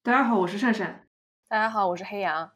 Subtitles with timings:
[0.00, 1.06] 大家好，我是善善。
[1.48, 2.52] 大家好，我是黑羊。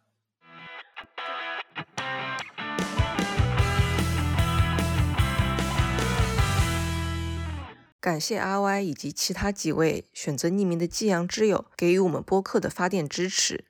[8.00, 13.66] 感谢 R Y 以及其他几位选择匿名的寄阳之友给予我们播客的发电支持。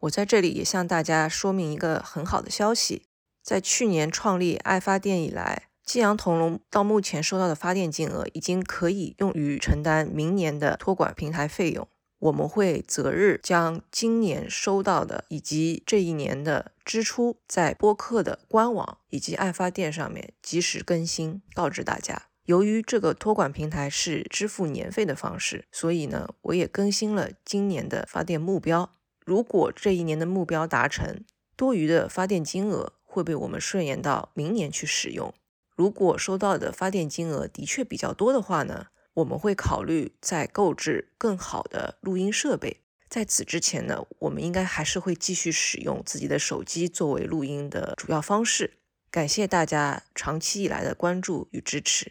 [0.00, 3.06] 我在这里也向大家说明一个很好的消息：
[3.42, 11.88] 在去年创立爱发电以来，寄阳同龙到目前收到的发电金额已经可以用于承担明年的托管平台费用。
[12.24, 22.28] 我们会择日将今年收到的以及这一年的支出，在播客的官网以及爱发电上面及时更新，告知大家。
[22.46, 28.90] 由于这个托管平台是支付年费的方式，所以呢，我也更新了今年的发电目标。
[29.26, 31.22] 如果这一年的目标达成，
[31.56, 35.34] 多余的发电金额会被我们顺延到明年去使用。
[35.76, 38.86] 如果收到的发电金额的确比较多的话呢？
[39.14, 42.80] 我们会考虑再购置更好的录音设备。
[43.08, 48.72] 在此之前呢，我们应该还是会继续使用自己的手机作为录音的主要方式。
[49.12, 52.10] 感谢大家长期以来的关注与支持。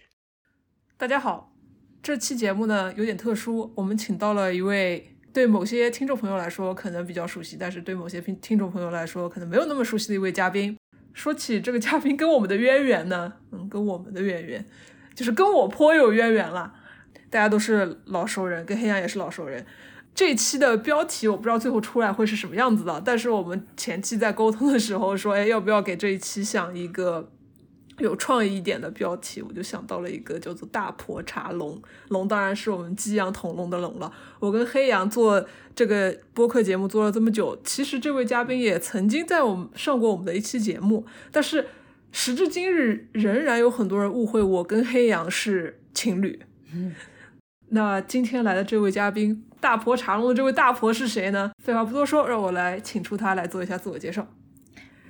[0.95, 1.53] 大家好，
[2.01, 10.77] 这期节目呢有点特殊，我们请到了一位对某些听众朋友来说可能比较熟悉，但是对某些听听众朋友来说可能没有那么熟悉的一位嘉宾。
[11.13, 14.65] 说起这个嘉宾跟我们的渊源呢，嗯，跟我们的渊源
[15.13, 16.75] 就是跟我颇有渊源了。
[17.33, 19.65] 大家都是老熟人，跟黑羊也是老熟人。
[20.13, 27.31] 这一期的标题我不知道最后出来会是什么样子的，但是我们前期在沟通的时候说，哎，要不要给这一期想一个
[27.97, 29.41] 有创意一点的标题？
[29.41, 34.13] 我就想到了一个叫做“大婆茶龙”，龙当然是我们激阳同龙的龙了。
[34.39, 41.65] 我跟黑羊做这个播客节目做了这么久，其实这位嘉宾也曾经在我们上过我们的一期节目，但是
[42.11, 46.39] 时至今日，仍然有很多人误会我跟黑羊是情侣。
[47.75, 51.51] 那今天来的这位嘉宾，大婆茶龙的这位大婆是谁呢？
[51.57, 54.27] 废话不多说，让我来请出她来做一下自我介绍。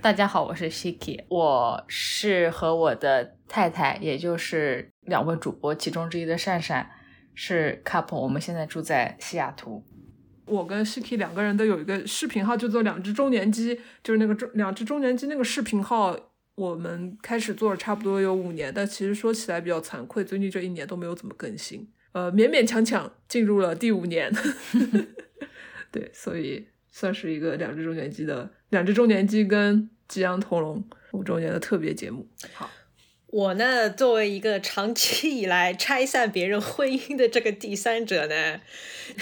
[0.02, 6.90] 大家好，我是 Shiki，我是和我的太太，也就是两位主播其中之一的善善
[7.34, 9.84] 是 couple，我们现在住在西雅图。
[10.46, 16.18] 我跟 Shiki 两个人都有一个视频号，叫做“两只中年鸡”，就是那个中两只中年鸡那个视频号，
[16.56, 21.90] 我们开始做了差不多有五年，但其实说起来比较惭愧，最近这一年都没有怎么更新。
[22.13, 24.31] 呃，勉勉强强进入了第五年，
[25.91, 32.28] 对，所以算是一个两只中年鸡的两只中年鸡跟吉阳同龙五周年的特别节目。
[32.53, 32.69] 好，
[33.25, 38.62] 我呢，作为一个长期以来拆散别人婚姻的这个第三者呢，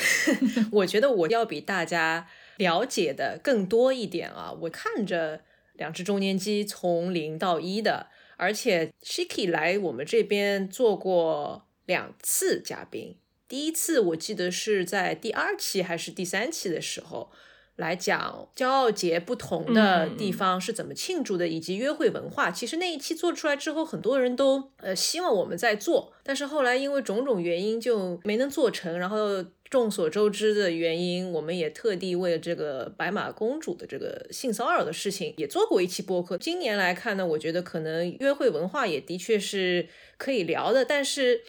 [0.73, 4.51] 我觉得我要比大家了解的更多一点啊。
[4.63, 5.43] 我看着
[5.75, 11.69] 两只中年鸡从零到一的，而且 Shiki 来我们这边做过。
[11.91, 13.17] 两次嘉宾，
[13.49, 17.29] 第一次我记得是在第二期还是第三期的时候，
[17.75, 22.49] 来讲骄傲节不同的地方是怎么庆祝的，以及约会文化。
[22.49, 28.97] 其实那一期做出来之后，很多人都呃希望我们在做，但是后来因为种种原因就没能做成。
[28.97, 36.37] 然后众所周知的原因，我们也特地为了这个白马公主的这个性骚扰的事情，也做过一期播客。
[36.37, 41.41] 今年来看呢，我觉得可能约会文化也的确是可以聊的，但是。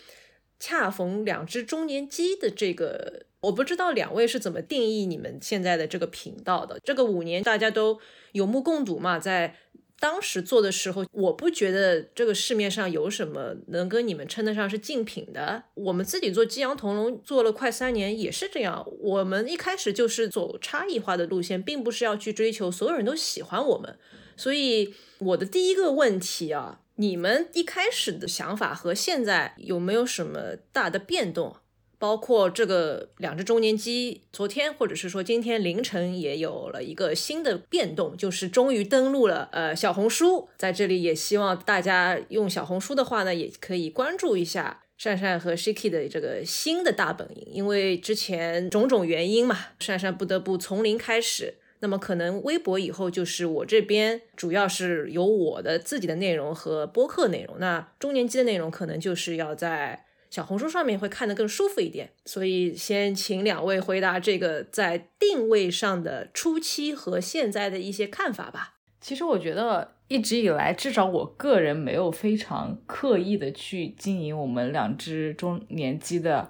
[0.63, 6.79] 恰逢两只中年鸡的这个，我不知道两位是怎么定义你们现在的这个频道的。
[6.85, 7.99] 这个五年大家都
[8.31, 9.57] 有目共睹嘛，在
[9.99, 15.65] 当时做的时候，我不觉得这个市面上有什么能跟你们称得上是竞品的。
[15.75, 18.87] 我们自己做激阳同笼做了快三年，也是这样。
[19.01, 23.99] 我们一开始就是走差异化的路线，并不是要去追求所有人都喜欢我们。
[24.37, 26.82] 所以我的第一个问题啊。
[26.97, 31.57] 你们一开始的想法和现在有没有什么大的变动？
[31.99, 40.49] 包括这个两只中年鸡，昨天或者是说今天凌晨也有了一个新的变动，就是终于登录了呃小红书。
[40.59, 51.59] 在这里也希望大家用小红书的话呢，也可以关注一下善善和 Shiki 的这个新的大本营，因为之前种种原因嘛，善善不得不从零开始。
[51.83, 62.11] 那么可能微博以后就是我这边主要是有我的自己的内容和播客内容，那中年期的内容可能就是要在小红书上面会看得更舒服一点。
[62.25, 68.75] 所以先请两位回答这个在定位上的初期和现在的一些看法吧。
[69.01, 76.49] 其实我觉得一直以来，至少我个人没有非常刻意的去经营我们两只中年机的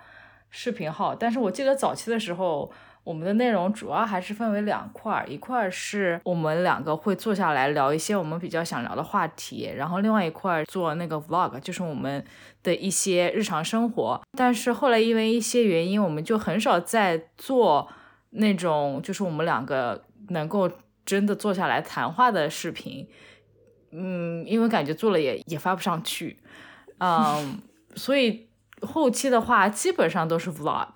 [0.51, 2.71] 视频号，但是我记得早期的时候。
[3.05, 12.25] 我们的内容主要还是分为两块儿，一块儿是我们两个会坐下来聊一些我们比较想聊的话题，然后另外一块儿做那个 vlog，就是我们
[12.63, 14.21] 的一些日常生活。
[14.39, 17.89] 但是后来因为一些原因，我们就很少再做
[18.31, 20.71] 那种就是我们两个能够
[21.05, 23.09] 真的坐下来谈话的视频，
[23.91, 26.39] 嗯，因为感觉做了也也发不上去，
[26.99, 27.59] 嗯，
[27.97, 28.47] 所以
[28.81, 30.87] 后期的话基本上都是 vlog。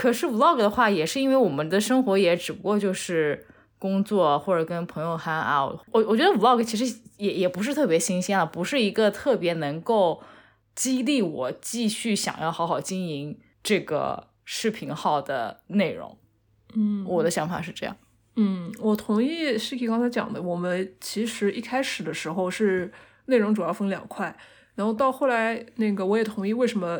[0.00, 3.46] 可是 vlog 的话，也是因为我们的生活也只不过就是
[3.78, 5.78] 工作或者跟朋友 hang out。
[5.92, 10.22] 我我觉得 vlog 其实也也不是特别新鲜了，不是一个特别能够
[10.74, 16.16] 激励我继续想要好好经营这个视频号的内容。
[16.74, 17.94] 嗯，我的想法是这样。
[18.36, 20.40] 嗯，我同意 Shiki 刚才讲的。
[20.40, 22.90] 我们其实一开始的时候是
[23.26, 24.34] 内容主要分两块，
[24.76, 26.98] 然后到后来那个我也同意为什么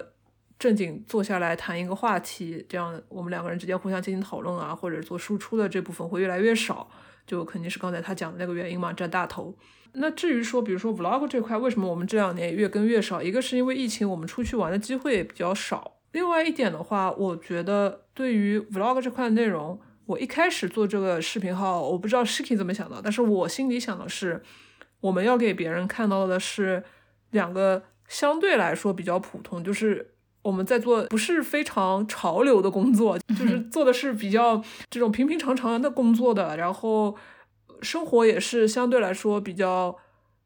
[0.60, 6.88] 正经坐下来谈一个话题，这样我们两个人之间互相进行讨论啊，或者做输出的这部分会越来越少，
[7.26, 9.56] 就肯定是刚才他讲的那个原因嘛，占大头。
[9.94, 13.22] 那至于说，比如说 vlog 这块，为什么我们这两年越跟越少？
[13.22, 15.96] 一个是因为疫情，我们出去玩的机会也比较少。
[16.12, 24.42] 另外一点的话，我觉得对于 vlog 这块的内容，我一开始做这个视频号，我不知道 Shiki 怎么想的，但是我心里想的是，
[25.00, 26.84] 我们要给别人看到的是
[27.30, 37.16] 两个相对来说比较普通，就是我们在做不是非常潮流的工作，就是做的是比较这种平平常常的工作的，然后
[37.82, 39.96] 生活也是相对来说比较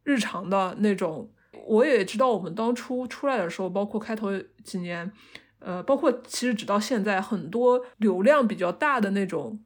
[0.03, 1.31] 日常的那种。
[1.67, 4.31] 我也知道我们当初出来的时候，包括开头
[4.63, 5.13] 几年。
[5.61, 9.59] 呃，包括其实直到现在，很多流量比较大的那种，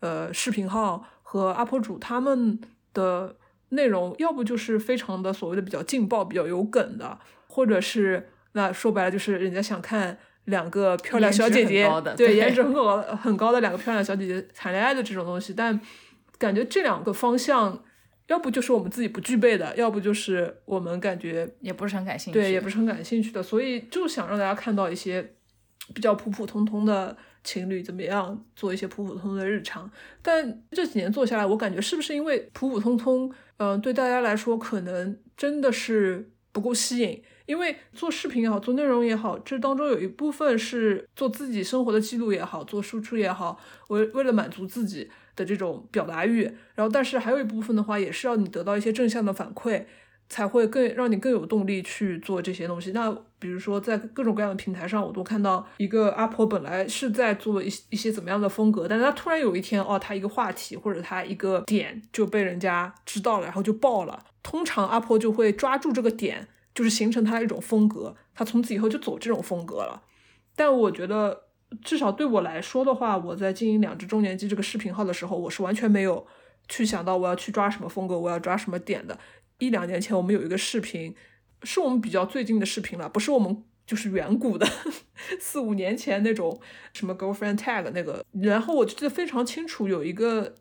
[0.00, 2.60] 呃，视频号和 UP 主他们
[2.92, 3.36] 的
[3.70, 7.18] 内容，要不就是非常的所谓的比较劲爆、比较有梗的，
[7.48, 15.54] 或者是那说白了就是人家想看两个漂亮小姐姐，对，颜值很高很高的两个漂亮小姐姐谈恋爱的这种东西。
[15.54, 15.80] 但
[16.38, 17.82] 感觉这两个方向，
[18.26, 25.34] 要不就是我们自己不具备的，要不就是我们感觉也不是很感兴趣，对，也不是很感兴趣的，所以就想让大家看到一些。
[25.92, 29.90] 比较普普通通的情侣怎么样做一些普普通通的日常？
[30.22, 37.20] 但这几年做下来，我感觉是不是因为普普通通，嗯，对大家来说可能真的是不够吸引？
[37.50, 46.42] 因为做视频也好，做内容也好，这当中有一部分是做自己生活的记录也好，做输出也好，为为了满足自己的这种表达欲。
[46.74, 49.84] 然后，但是还有一部分的话，也是要你得到一些正向的反馈。
[50.32, 52.92] 才会更让你更有动力去做这些东西。
[52.92, 53.10] 那
[53.40, 64.24] 比如说，在各种各样的平台上，我都看到一个阿婆本来是在做一一些怎么样的风格，但是他突然有一天，哦，他一个话题或者他一个点就被人家知道了，然后就爆了。
[64.40, 70.02] 通常阿婆就会抓住这个点，就是形成他一种风格，他从此以后就走这种风格了。
[70.56, 71.44] 但我觉得，
[71.82, 76.26] 至少对我来说的话，我在经营两只中年机这个视频号的时候，我是完全没有
[76.68, 79.18] 去想到我要去抓什么风格，我要抓什么点的。
[79.58, 81.14] 一两年前，我们有一个视频，
[81.62, 84.66] 是我们比较最近的视频了，不是我们就是远古的
[85.38, 86.60] 四五年前那种
[86.92, 88.24] 什么 girlfriend tag 那个。
[88.32, 90.54] 然后我记得非常清楚，有一个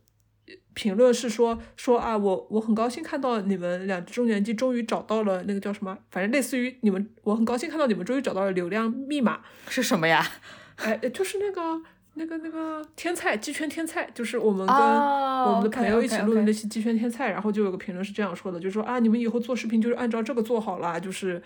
[0.73, 10.25] 评论是说说啊，我我很高兴看到你们两只中年机终于找到了那个叫什么，反正类似于你们，我很高兴看到你们终于找到了流量密码是什么呀？
[10.77, 11.83] 哎，就是那个。
[12.15, 21.41] 那个那个天菜鸡圈天菜，就是我们跟我们的朋友一起录的那期鸡圈天菜，然后就有个评论是这样说的，就说啊，你们以后做视频就是按照这个做好了，就是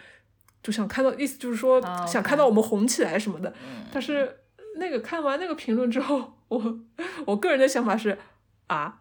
[0.64, 3.54] 就想看到意思就是说想看到我们红起来什么的。
[3.92, 4.38] 但是
[4.78, 6.80] 那个看完那个评论之后，我
[7.26, 8.18] 我个人的想法是
[8.68, 9.00] 啊，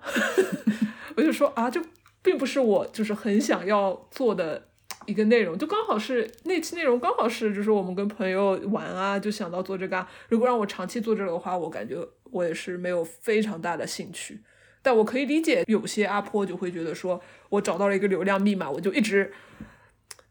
[1.17, 1.81] 我就说啊，这
[2.23, 4.69] 并不是我就是很想要做的。
[5.07, 10.07] 一个内容就刚好是那期内容，刚好是就是我们跟朋友玩啊，就想到做这个。
[10.29, 11.97] 如果让我长期做这个的话，我感觉
[12.31, 14.41] 我也是没有非常大的兴趣。
[14.81, 19.33] 但我可以理解有些阿婆就会觉得说，我找到了一个流量密码，我就一直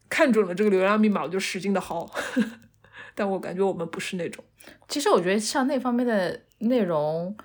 [0.07, 2.09] 看准了这个流量密码，我就使劲的薅。
[3.13, 4.41] 但我感觉我们不是那种。
[4.87, 7.35] 其实我觉得像那方面的内容。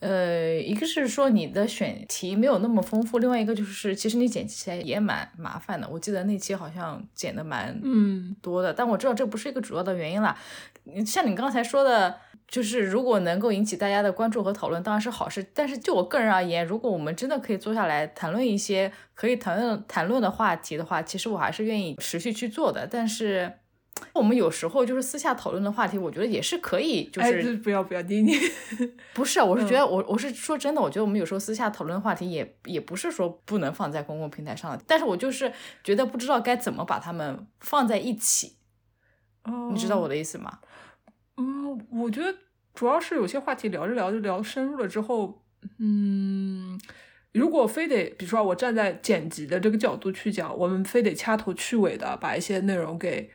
[0.00, 5.88] 呃，一个是说你的选题没有那么丰富，另外一个就是其实你剪辑起来也蛮麻烦的。
[5.88, 10.36] 我记得那期好像剪的蛮嗯多的，但我知道这不是一个主要的原因啦。
[11.06, 12.14] 像你刚才说的，
[12.46, 15.46] 就是如果能够引起大家的关注和讨论，当然是好事。
[15.54, 22.86] 但是就我个人而言，如果我们真的可以坐下来谈论一些可以谈论谈论的话题的话，其实我还是愿意持续去做的。
[22.86, 23.52] 但是。
[24.12, 28.32] 我们有时候就是私下讨论的话题，我觉得也是可以，就是不要不要你你
[29.14, 38.56] 不是，我是觉得我我是说真的，我觉得我们有时候私下讨论的话题也也不是说不能放在公共平台上的，但是我就是觉得不知道该怎么把它们放在一起，
[39.44, 40.58] 哦，你知道我的意思吗？
[41.36, 42.36] 嗯，我觉得
[42.74, 45.42] 主要是有些话题聊着聊着聊深入了之后，
[45.78, 46.80] 嗯，
[47.32, 53.30] 如果非得比如说我站在剪辑的这个角度去讲，我们非得掐头去尾的把一些内容给。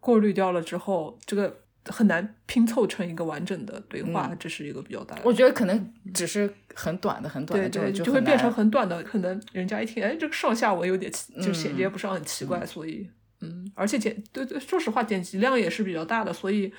[0.00, 5.22] 过滤掉了之后，这个很难拼凑成一个完整的对话，这是一个比较大的。
[5.24, 9.02] 我觉得可能只是很短的、很短的，对对，就会变成很短的。
[9.02, 11.10] 可能人家一听，哎，这个上下文有点
[11.42, 12.64] 就衔接不上，很奇怪。
[12.66, 13.08] 所以，
[13.40, 16.32] 嗯，而且剪对对，说实话，剪辑量也是比较大的。
[16.32, 16.72] 所以，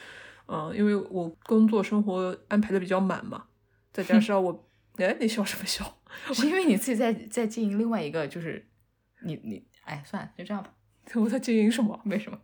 [0.47, 3.45] 嗯，因为我工作生活安排的比较满嘛，
[3.91, 5.97] 再加上我，哎，你笑什么笑？
[6.33, 8.65] 是因为你自己在在经营另外一个，就是
[9.23, 10.71] 你你，哎，算了，就这样吧。
[11.15, 11.99] 我在经营什么？
[12.03, 12.37] 没什么。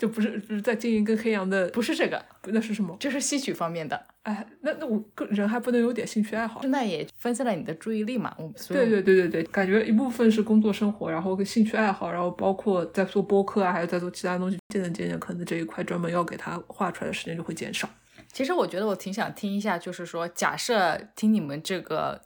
[0.00, 2.96] 就不是不是在经营跟黑羊的，不是这个，那是什么？
[2.98, 4.02] 就是戏曲方面的。
[4.22, 6.62] 哎，那那我个人还不能有点兴趣爱好？
[6.64, 8.34] 那也分散了你的注意力嘛。
[8.38, 17.86] 我对对对对对，感觉一部分是工作生活，然后跟兴趣爱好，然后包括在做播客啊，还有在做其他东西，渐渐渐渐，可能这一块专门要给他画出来的时间就会减少。
[18.32, 22.22] 其实我觉得我挺想听一下，就是说，假设听你们这个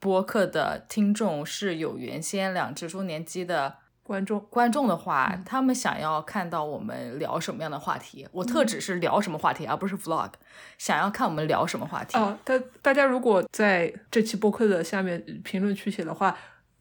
[0.00, 3.76] 播客的听众是有原先两只中年鸡的。
[4.04, 8.26] 观众观众的话，他们想要看到我们聊什么样的话题？
[8.32, 10.30] 我特指是聊什么话题，而不是 vlog。
[10.76, 12.18] 想要看我们聊什么话题？
[12.18, 16.36] 哦，大大家如果在这期播客的下面评论区写的话，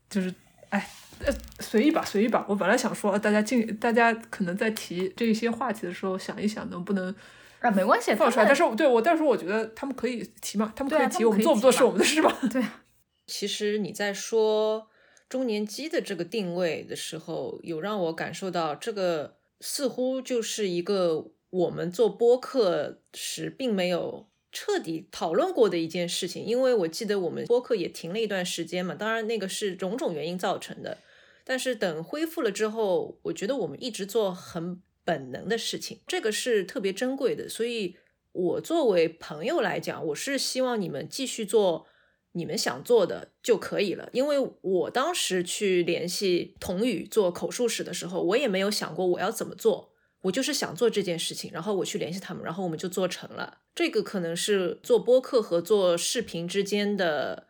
[0.09, 0.33] 就是
[0.69, 0.89] 哎，
[1.23, 2.43] 呃，随意吧，随意吧。
[2.47, 7.13] 我本来想说，大家进，大家可能在提这些话题的时候，想一想能不能
[7.59, 8.45] 啊，没关系，放出来。
[8.45, 12.33] 但是对我，但是我觉得他们可以提嘛，他们可以提，我们做不做是我们的事嘛？
[12.51, 12.61] 对。
[12.63, 12.81] 啊
[13.27, 14.87] 其实你在说。
[15.31, 26.43] 中年机的这个定位的时候，有让我感受到，这个似乎就是一个我们做播客时并没有彻底讨论过的一件事情。
[26.43, 30.97] 因为我记得我们播客也停了一段时间嘛，当然那个是种种原因造成的。
[31.45, 37.47] 但是等恢复了之后，我觉得我们一直做很本能的事情，这个是特别珍贵的。
[37.47, 37.95] 所以，
[38.33, 41.87] 我作为朋友来讲，我是希望你们继续做。
[42.33, 53.57] 你们想做的就可以了，因为我当时去联系童宇做口述史的时候，我也没有想过我要怎么做，我就是想做这件事情，然后我去联系他们，然后我们就做成了。
[53.75, 57.47] 这个可能是做播客和做视频之间的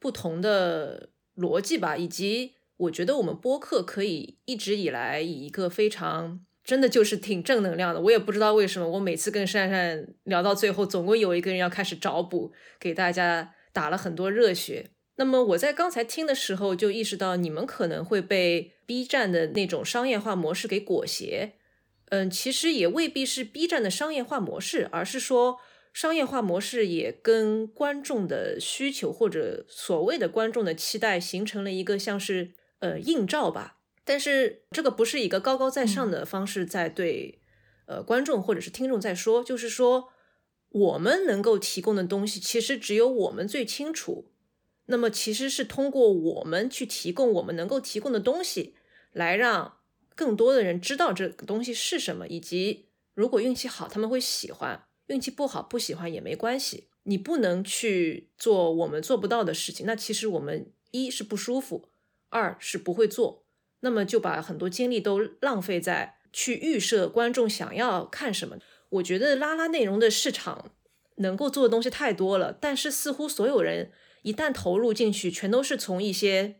[0.00, 8.00] 不同的逻辑吧，以及我觉得我们播客可以一直以来以一个非常真的就是挺正能量的。
[8.00, 13.54] 我也不知道为什么，我每次跟珊珊聊到最后，总归有一个人要开始找补给大家。
[13.72, 14.90] 打了很多热血。
[15.16, 21.54] 那么我在刚才听的时候就意识到，你们可能会被 B 站的那种商业化模式给裹挟。
[22.10, 25.58] 嗯，其实也未必是 B 站的商业化模式，而是说
[25.92, 33.78] 商业化模式也跟观众的需求或者所谓的观众的期待形成了一个像是呃映照吧。
[34.04, 37.40] 但是这个不是一个高高在上的方式在对
[37.86, 40.10] 呃观众或者是听众在说，就是说。
[40.70, 44.30] 我们能够提供的东西，其实只有我们最清楚。
[44.86, 48.74] 那么，其实是通过我们去提供我们能够提供的东西，
[49.12, 49.78] 来让
[50.14, 56.88] 更多的人知道这个东西是什么，以及如果运气好，他们会喜欢；运气不好，不喜欢也没关系。
[57.04, 61.88] 你不能去做我们做不到的事情，那其实我们一是不舒服，
[62.28, 63.44] 二是不会做，
[63.80, 68.58] 那么就把很多精力都浪费在去预设观众想要看什么。
[68.90, 70.72] 我觉得拉拉内容的市场
[71.16, 73.90] 能够做的东西太多了，但是似乎所有人
[74.22, 76.56] 一旦投入进去，全都是从一些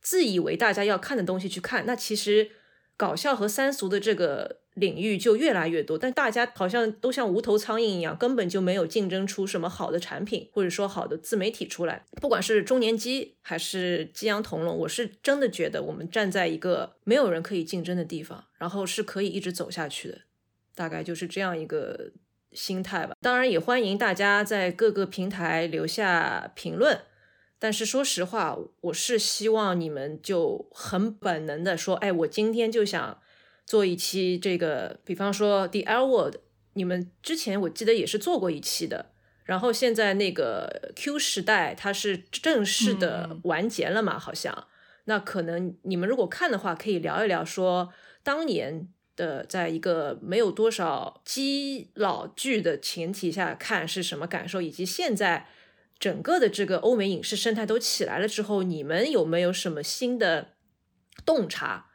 [0.00, 1.86] 自以为大家要看的东西去看。
[1.86, 2.50] 那其实
[2.96, 12.04] 搞笑和三俗的这个领域就越来越多，但大家好像都像无头苍蝇一样，根本就没有竞争出什么好的产品，或者说好的自媒体出来。
[12.20, 20.18] 不管是中年机还是激扬同龙，我是真的觉得我们站在一个没有人可以竞争的地方，然后是可以一直走下去的。
[20.74, 22.12] 大概就是这样一个
[22.52, 23.14] 心态吧。
[23.20, 27.00] 当然，也欢迎大家在各个平台留下评论。
[27.58, 33.20] 但是说实话，我是希望你们就很本能的说：“哎，我今天就想
[33.66, 36.36] 做一期这个，比方说 The L Word。
[36.72, 39.12] 你们之前我记得也是做过一期的。
[39.44, 44.18] 然后现在那个 Q 时代它是正式的完结了嘛？
[44.18, 44.68] 好像
[45.04, 48.88] 那可能你们如果看的话，可以聊一聊说当年。”
[49.20, 55.46] 的，在一个没有多少基老剧的前提下看是什么感受，以及现在
[55.98, 60.54] 整个的这个欧美影视生态都起来了之后，你们有没有什么新的
[61.26, 61.90] 洞察？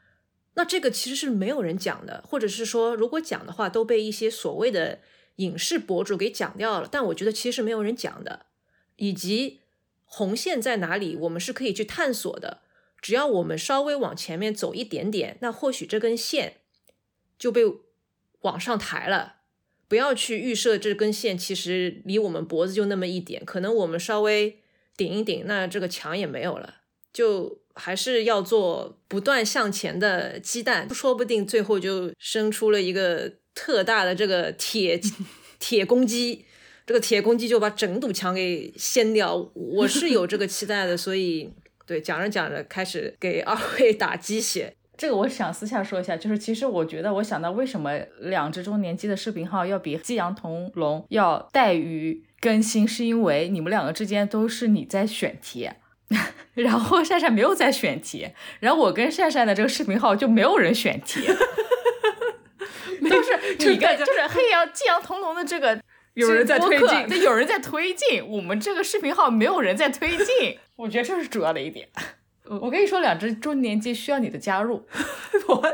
[0.54, 5.00] 那这个其实是没有人讲的，或者是说，如果讲的话，都被一些所谓的
[5.38, 6.88] 影视博主给讲掉了。
[6.90, 8.46] 但我觉得其实是没有人讲的，
[8.98, 9.62] 以及
[10.06, 12.62] 红线在哪里，我们是可以去探索的。
[13.02, 16.62] 只要我们稍微往前面走一点点，那或许这根线。
[17.38, 17.62] 就被
[18.42, 19.38] 往上抬了，
[19.88, 24.60] 不要去预设这根线其实离我们脖子就那么一点，可能我们稍微
[24.96, 26.76] 顶一顶，那这个墙也没有了。
[27.14, 35.00] 就还是要做不断向前的鸡蛋，说不定最后就生出了一个特大的这个铁
[35.60, 36.46] 铁公鸡，
[36.86, 39.50] 这个铁公鸡就把整堵墙给掀掉。
[39.54, 41.54] 我是有这个期待的，所以
[41.86, 44.76] 对讲着讲着开始给二位打鸡血。
[44.98, 55.70] 这个我想私下说一下，就是其实我觉得，我想到为什么两只中年机的视频号要比激扬同龙要怠于更新，是因为你们两个之间都是你在选题，
[56.56, 61.22] 然后善善没有在选题，然后我跟善善的这个视频号就没有人选题，
[63.10, 65.82] 都是你跟就是黑羊激扬同龙的这个
[66.16, 71.90] 有人在推进，对，有人在推进，我们这个视频号没有人在推进，我觉得这是主要的一点。
[72.48, 74.86] 我跟你说，两只中年鸡需要你的加入。
[75.48, 75.74] What？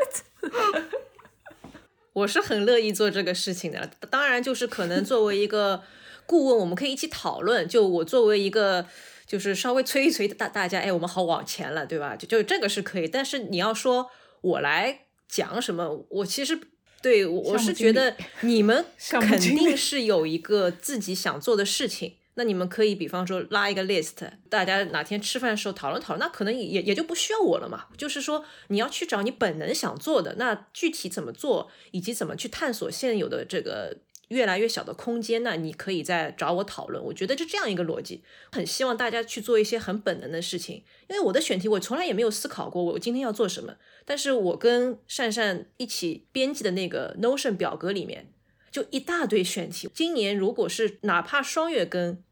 [2.13, 3.89] 我是很乐意做这个事情的。
[4.09, 5.83] 当然，就是可能作为一个
[6.25, 7.67] 顾问，我们可以一起讨论。
[7.67, 8.85] 就我作为一个，
[9.25, 12.15] 就是稍微催一催大大家，哎，我们好往前了，对吧？
[12.15, 13.07] 就就这个是可以。
[13.07, 14.09] 但是你要说
[14.41, 16.59] 我来讲什么，我其实
[17.01, 22.15] 对我是觉得你们肯定是有一个自己想做的事情。
[22.35, 24.15] 那你们可以比方说拉一个 list，
[24.49, 27.87] 大家哪天吃饭的时候讨论讨论，那可能也也就不需要我了嘛。
[27.97, 33.97] 就是说你要去找你本能想做的，那具体怎么做，以及怎么去探索现有的这个
[34.29, 37.03] 越来越小的空间，那你可以再找我讨论。
[37.03, 38.23] 我觉得是这样一个逻辑，
[38.53, 40.83] 很希望大家去做一些很本能的事情。
[41.09, 48.31] 因为我的选题我从来也没有思考过我今天要做什么，但是我跟善善一起编辑的那个 Notion 表格里面。
[48.71, 52.23] 就一大堆选题，今年如果是哪怕双月更，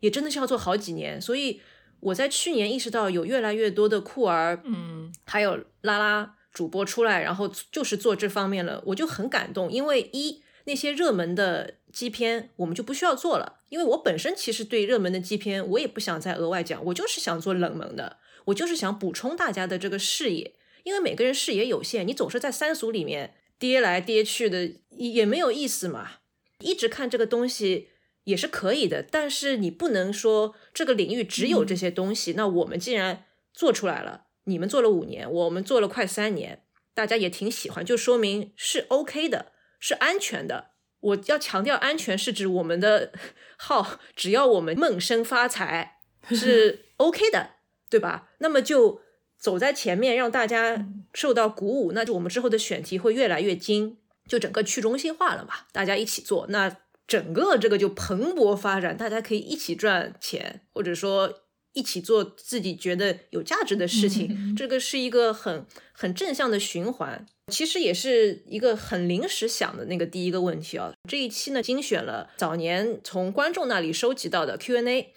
[0.00, 1.20] 也真的是要做好几年。
[1.20, 1.60] 所以
[2.00, 9.70] 我在去年意识到有越来越多的酷儿，嗯，还有拉拉主播出来，然后就是做这方面了，我就很感动。
[9.70, 23.34] 因为一那些热门的基片我们就不需要做了，因为我本身其实对热门的基片我也不想再额外讲，我就是想做冷门的，我就是想补充大家的这个视野，因为每个人视野有限，你总是在三俗里面。
[23.62, 26.14] 跌来跌去的也没有意思嘛，
[26.58, 27.90] 一直看这个东西
[28.24, 32.32] 也是可以的，但是你不能说这个领域只有这些东西。
[32.32, 40.72] 那我们既然做出来了，你们做了五年，我们做了快三年，大家也挺喜欢，就说明是 OK 的，是安全的。
[40.98, 43.12] 我要强调安全，是指我们的
[43.56, 47.50] 号，只要我们梦生发财 是 OK 的，
[47.88, 48.30] 对吧？
[48.38, 49.02] 那么就。
[49.42, 53.96] 走在前面，让大家受到鼓舞，那就我们之后的选题会越来越精，
[54.28, 56.76] 就整个去中心化了嘛，大家一起做，那
[57.08, 61.40] 整个这个就蓬勃发展，大家可以一起赚钱，或者说
[61.72, 67.26] 一起做自己觉得有价值的事情， 这个是一个很很正向的循环。
[67.48, 75.12] 其实也是一个很临时想的那个第一个问题啊，这一期呢精选了早年从观众那里收集到的 Q&A。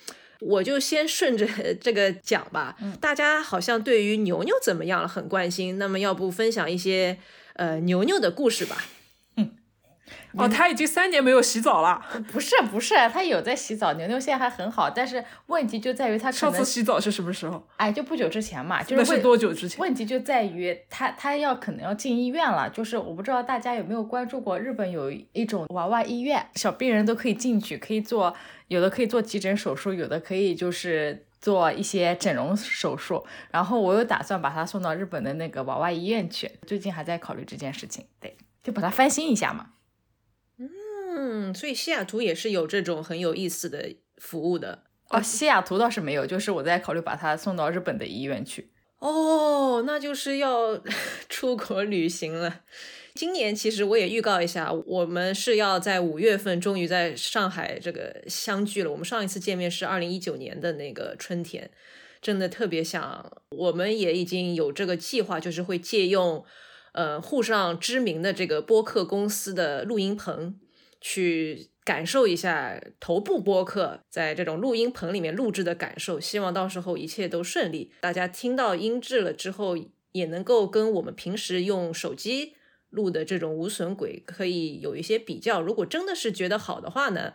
[0.45, 1.47] 我就先顺着
[1.81, 7.17] 这个讲吧，大家好像对于牛牛怎么样了很关心，那么要不分享一些
[7.53, 8.85] 呃牛牛的故事吧。
[10.37, 11.99] 哦，他已经三年没有洗澡了。
[12.31, 13.93] 不是不是，他有在洗澡。
[13.93, 17.65] 牛牛现在还很好，但是问题就在于他上次洗澡是什么时候？
[17.77, 18.83] 哎，就不久之前嘛。
[18.83, 19.79] 就是是多久之前？
[19.79, 22.69] 问题就在于他他要可能要进医院了。
[22.69, 28.35] 就是我不知道大家有没有关注过，日本有一种娃娃医院，小病人都可以进去，可以做
[28.67, 33.25] 有的可以做急诊手术，有的可以就是做一些整容手术。
[33.49, 38.05] 然后我有打算把他送到日本的那个娃娃医院去，最近还在考虑这件事情。
[38.19, 39.69] 对，就把它翻新一下嘛。
[41.15, 45.21] 嗯，所以西雅图也是有这种很有意思的服务的哦。
[45.21, 48.71] 西雅图倒是没有，就是我在考虑把它送到日本的医院去。
[48.99, 50.81] 哦，那就是要
[51.29, 52.61] 出国旅行了。
[53.13, 58.91] 今年其实我也预告一下，我们是要在五月份终于在上海这个相聚了。
[58.91, 61.71] 我们上一次见面是二零一九年的那个春天，
[62.21, 63.31] 真的特别想。
[63.51, 66.43] 我们也已经有这个计划，就是会借用
[66.91, 70.59] 呃沪上知名的这个播客公司的录音棚。
[71.01, 79.77] 去感受一下头部播客在这种录音棚里面录制的感受，希望到时候一切都顺利，大家听到音质了之后，
[80.11, 82.53] 也能够跟我们平时用手机
[82.89, 85.61] 录的这种无损轨可以有一些比较。
[85.61, 87.33] 如果真的是觉得好的话呢？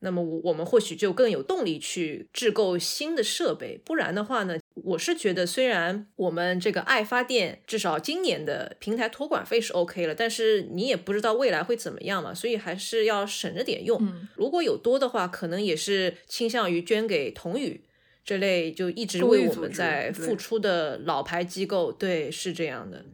[0.00, 14.00] 那么我我们或许就更有动力去制购新的设备，不然的话呢，我是觉得虽然我们这个爱发电至少今年的平台托管费是 OK 了，但是你也不知道未来会怎么样嘛，所以还是要省着点用。
[14.34, 17.84] 如果有多的话，可能也是倾向于捐给童宇
[18.24, 21.92] 这类就一直为我们在付出的老牌机构。
[21.92, 23.04] 对，是这样的。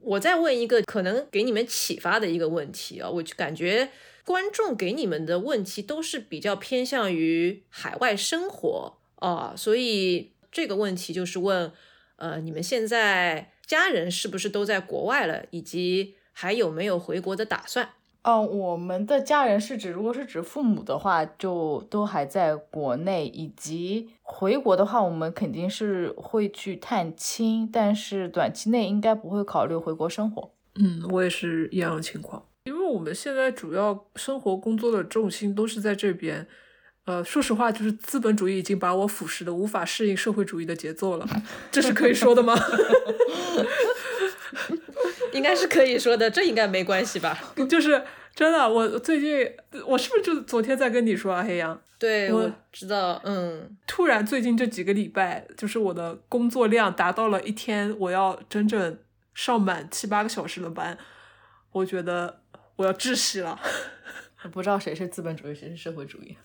[0.00, 3.90] 我再问一个可能给你们启发的一个问题啊，我就感觉。
[4.22, 11.72] 观众给你们的问题都是比较偏向于海外生活啊，所以这个问题就是问，
[12.16, 17.90] 呃，你们现在家人是不是都在国外了，以及还有没有回国的打算？
[18.22, 30.52] 嗯，我们的家人是指，如果是指父母的话，就都还在国内，以及回国的话，我们肯定是会去探亲，但是短期内应该不会考虑回国生活。
[30.74, 36.46] 嗯，我也是一样的情况，因为我们现在主要生活工作的重心都是在这边。
[37.06, 41.26] 呃，说实话，就是资本主义已经把我腐蚀的无法适应社会主义的节奏了，
[41.72, 42.54] 这是可以说的吗？
[45.32, 47.38] 应该是可以说的，这应该没关系吧？
[47.68, 49.48] 就是真的，我最近
[49.86, 51.80] 我是不是就昨天在跟你说啊，黑羊？
[51.98, 58.98] 对，我知道，嗯，突然最近这几个礼拜，就是我的工作量达到了一天我要整整
[59.34, 60.96] 上满七八个小时的班，
[61.72, 62.40] 我觉得
[62.76, 63.58] 我要窒息了。
[64.52, 66.36] 不知道谁是资本主义，谁是社会主义。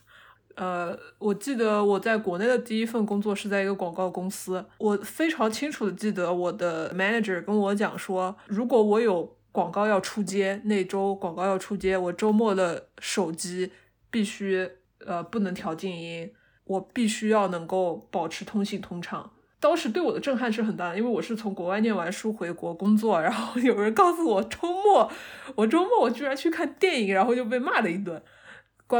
[0.56, 13.72] 呃，我记得我在国内的第一份工作是在一个广告公司，我非常清楚的记得我的 manager 跟我讲说，如果我有广告要出街，那周广告要出街，我周末的手机
[14.10, 14.70] 必须
[15.06, 16.32] 呃不能调静音，
[16.64, 19.32] 我必须要能够保持通信通畅。
[19.60, 25.12] 当时对我的震撼是很大的，因为我是从国外念完书回国工作，然后有人告诉我周末，
[25.56, 28.22] 我周末我居然去看电影，然后就被骂了一顿。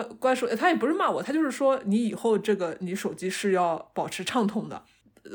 [0.04, 4.84] 关关说，他也不是骂我，他就是说你以后这个你手机是要保持畅通的。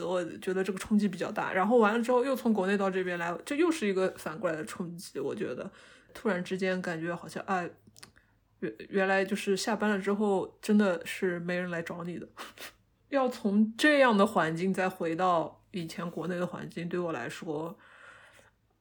[0.05, 1.53] 我觉得这个冲击比较大。
[1.53, 5.19] 然后完了之后又从国内到这边来，这又是一个反过来的冲击。
[5.19, 5.71] 我觉得
[6.13, 7.65] 突然之间感觉好像啊，
[8.61, 12.29] 原原来就是下班了之后真的是没人来找你的。
[13.09, 17.77] 要从这样的环境再回到以前国内的环境，对我来说，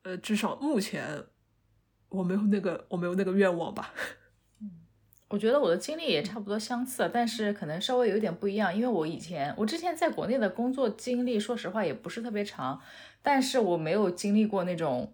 [0.04, 1.24] 呃，至少目前
[2.10, 3.94] 我没有那个我没有那个愿望吧。
[5.30, 12.82] 我觉得我的经历也差不多相似，但是可能稍微有一点不一样，因为我以前我之前在国内的工作经历，说实话也不是特别长，
[13.22, 15.14] 但是我没有经历过那种，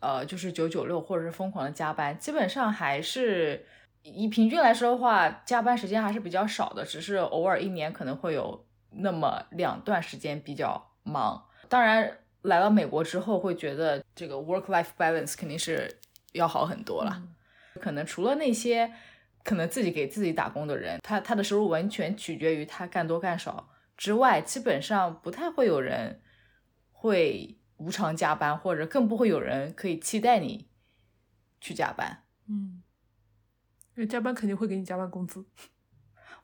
[0.00, 3.64] 呃，就是九九六或者是疯狂的加班，基本上还是
[4.02, 11.46] 以平均来说的话，加班时间还是比较少的，只是偶尔一年可能会有那么两段时间比较忙。
[11.66, 15.98] 当然来到美国之后，会觉得这个 work life balance 肯定是
[16.32, 17.22] 要好很多了，
[17.80, 18.92] 可能除了那些。
[19.44, 26.20] 可能自己给自己打工的人，他他的收入完全取决于他干多干少之外，基本上不太会有人
[26.92, 30.68] 会无偿加班，或者更不会有人可以期待你
[31.60, 32.24] 去加班。
[32.48, 32.82] 嗯，
[33.96, 35.44] 因为加班肯定会给你加班工资。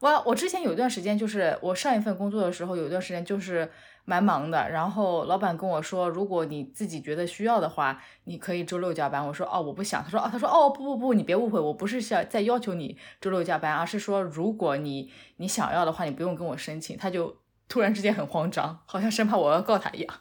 [0.00, 3.70] 我我之前有一段时间，就是我上一份工作的时候，有一段时间就是。
[4.08, 9.26] 蛮忙的，然后老板跟我说，如果你自己觉得需要的话，你可以周六加班。
[9.26, 10.02] 我说哦，我不想。
[10.02, 16.96] 他说哦，他说哦，不不不，你别误会，我不是想在要求你周六加班，而是说如果你你想要的话，你不用跟我申请。
[16.96, 17.36] 他就
[17.68, 20.14] 突然之间很慌张，好像生怕我要告他一样。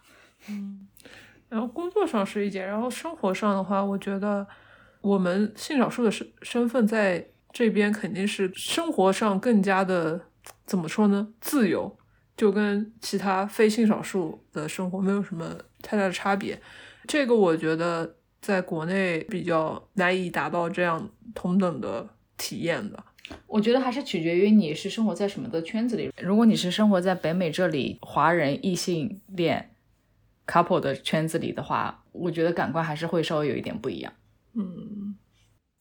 [0.49, 0.87] 嗯，
[1.49, 4.47] 然后工作上是一件，然后生活上的话，我觉得
[5.01, 10.21] 我们性少数的身身份在这边肯定是生活上更加的
[10.65, 11.95] 怎么说呢，自由。
[12.37, 16.61] 就跟其他非性少数的生活没有什么太大的差别，
[17.07, 23.01] 这个我觉得在国内比较难以达到这样同等的体验的。
[23.47, 26.11] 我觉得还是取决于你是生活在什么的圈子里。
[26.21, 29.73] 如果你是生活在北美这里华人异性恋
[30.45, 34.11] couple 的圈子里的话，我觉得感官还是会稍微有一点不一样。
[34.53, 35.15] 嗯，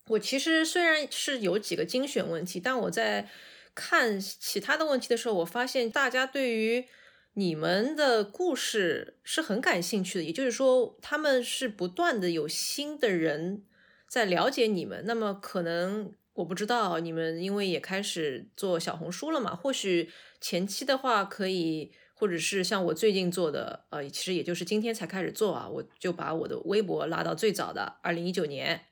[0.06, 3.28] 我其实虽然是有几个精选问题，但我在。
[3.74, 6.86] 看其他的问题的时候，我发现大家对于
[7.34, 13.64] 你们的故事是很感兴趣的，也就是说，他们是不断的有新的人
[14.08, 15.02] 在了解你们。
[15.04, 19.56] 那么，可能我不知道你们因为也开始做小红书了嘛？
[19.56, 20.10] 或许
[20.40, 28.82] 前期的话可以，或者是像我最近做的，呃，其实也就是今天才开始做啊，我就把我的微博拉到最早的二零一九年，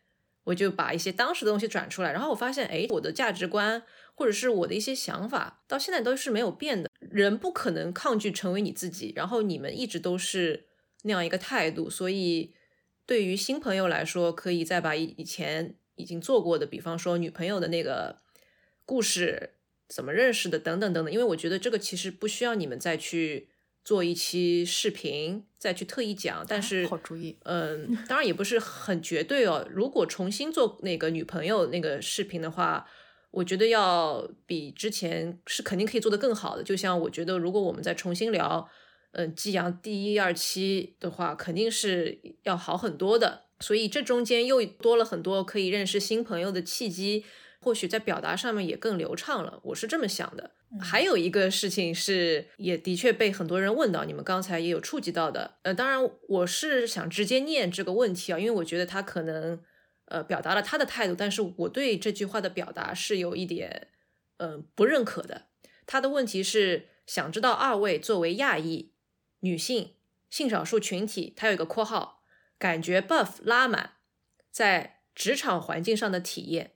[0.42, 3.84] 我就把一些当时的东西转出来，然后我发现，哎，我的价值观。
[4.14, 6.88] 或者是我的一些想法，到现在都是没有变的。
[7.00, 10.66] 人不可能抗拒成为你自己，然后你们一直都是
[11.02, 12.54] 那样一个态度，所以
[13.04, 18.20] 对于新朋友来说，可以再把以以前已经做过的，比方说女朋友的那个
[18.86, 19.54] 故事
[19.88, 23.48] 怎么认识的等等等等，因为我觉得这个其实不需要你们再去
[23.84, 26.44] 做一期视频再去特意讲。
[26.48, 29.66] 但是好主意，嗯，当然也不是很绝对哦。
[29.68, 32.86] 如果重新做那个女朋友那个视频的话。
[33.32, 36.62] 我觉得要比之前是肯定可以做得更好的。
[36.62, 38.68] 就像我觉得，如果我们再重新聊，
[39.12, 43.44] 嗯，季阳第一二期的话，肯定是要好很多的。
[43.60, 47.24] 所以这中间又多了很多可以认识新朋友的契机，
[47.60, 49.60] 或许在表达上面也更流畅了。
[49.64, 50.50] 我是这么想的。
[50.78, 55.54] 还有一个事情是，也的确被很多人问到，你们刚才也有触及到的。
[55.62, 59.58] 呃，当然我是想直接念这个问题啊，因为我觉得他可能。
[60.06, 63.88] 呃表达了他的态度，但是我对这句话的表达是有一点
[64.38, 65.46] 嗯、不认可的。
[65.86, 68.92] 他的问题是想知道二位作为亚裔
[69.40, 69.94] 女性
[70.30, 72.22] 性少数群体，他有一个括号，
[72.58, 73.92] 感觉 buff 拉满
[74.50, 76.72] 在职场环境上的体验。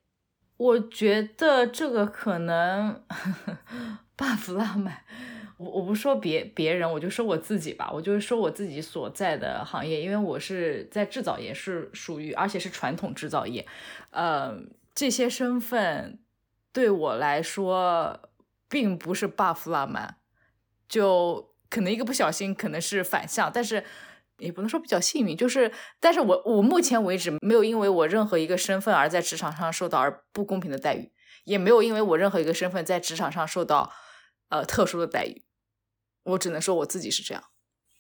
[0.57, 3.05] 我觉得这个可能
[4.17, 5.05] buff 拉满，
[5.59, 13.67] 我我不说别别人，我就说我自己吧，我就是说我自己所在的行业，因为我是在制造业，是属于而且是传统制造业，
[14.11, 14.55] 呃，
[14.95, 16.21] 这些身份
[16.73, 18.31] 对我来说
[18.69, 20.17] 并不是 buff 拉满，
[20.89, 23.85] 就可能一个不小心可能是反向，但是。
[24.39, 31.11] 也不能说比较幸运，就是，但是我我目前为止没有因为我任何一个身份而在职场上受到而不公平的待遇，
[31.45, 33.91] 也没有因为我任何一个身份在职场上受到
[34.51, 35.46] 呃特殊的待遇。
[36.27, 37.43] 我只能说我自己是这样。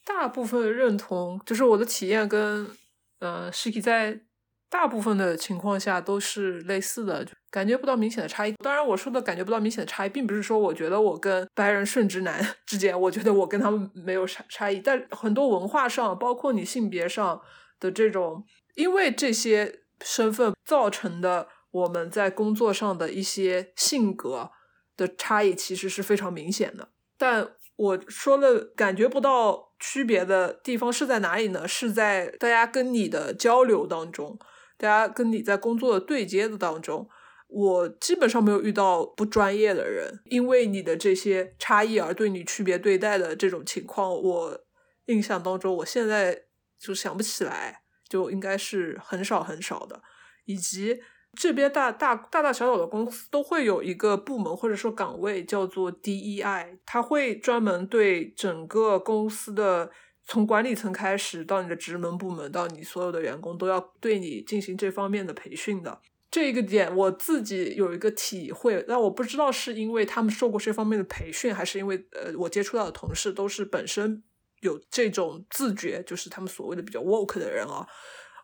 [0.04, 2.70] 大部分认同，就是我的体验跟
[3.18, 4.20] 呃 Shiki 在
[4.68, 8.52] 大部分的情况下都是类似的，感觉不到明显的差异。
[8.62, 17.40] 当然，我说的感觉不到明显的差异，并不是说我觉得我跟白人顺直男之间，我觉得我跟他们没有差差异，但很多文化上，包括你性别上
[17.80, 24.50] 的这种，因为这些身份造成的我们在工作上的一些性格
[24.96, 26.88] 的差异，其实是非常明显的。
[27.18, 31.68] 但我说了，感觉不到区别的地方是在哪里呢？
[31.68, 34.38] 是在大家跟你的交流当中。
[34.78, 37.08] 大家跟你在工作的对接的当中，
[37.48, 44.60] 我基本上没有遇到不专业的人，因为你的这些差异而对你区别对待的这种情况，我
[45.06, 46.42] 印象当中，我现在
[46.78, 50.02] 就想不起来，就应该是很少很少的。
[50.44, 51.00] 以及
[51.36, 59.90] 这边大大大大小小的公司都会有一个部门或者说岗位叫做 DEI，它会专门对整个公司的。
[60.28, 66.00] 从管理层开始到你的职能部门，到你所有的员工，都要对你进行这方面的培训的。
[66.32, 74.20] 这一个点我自己有一个体会，但我不知道是因为他们受过这方面的培训，还是因为呃我接触到的同事都是本身
[74.62, 77.86] 有这种自觉，就是他们所谓的比较 woke 的人啊。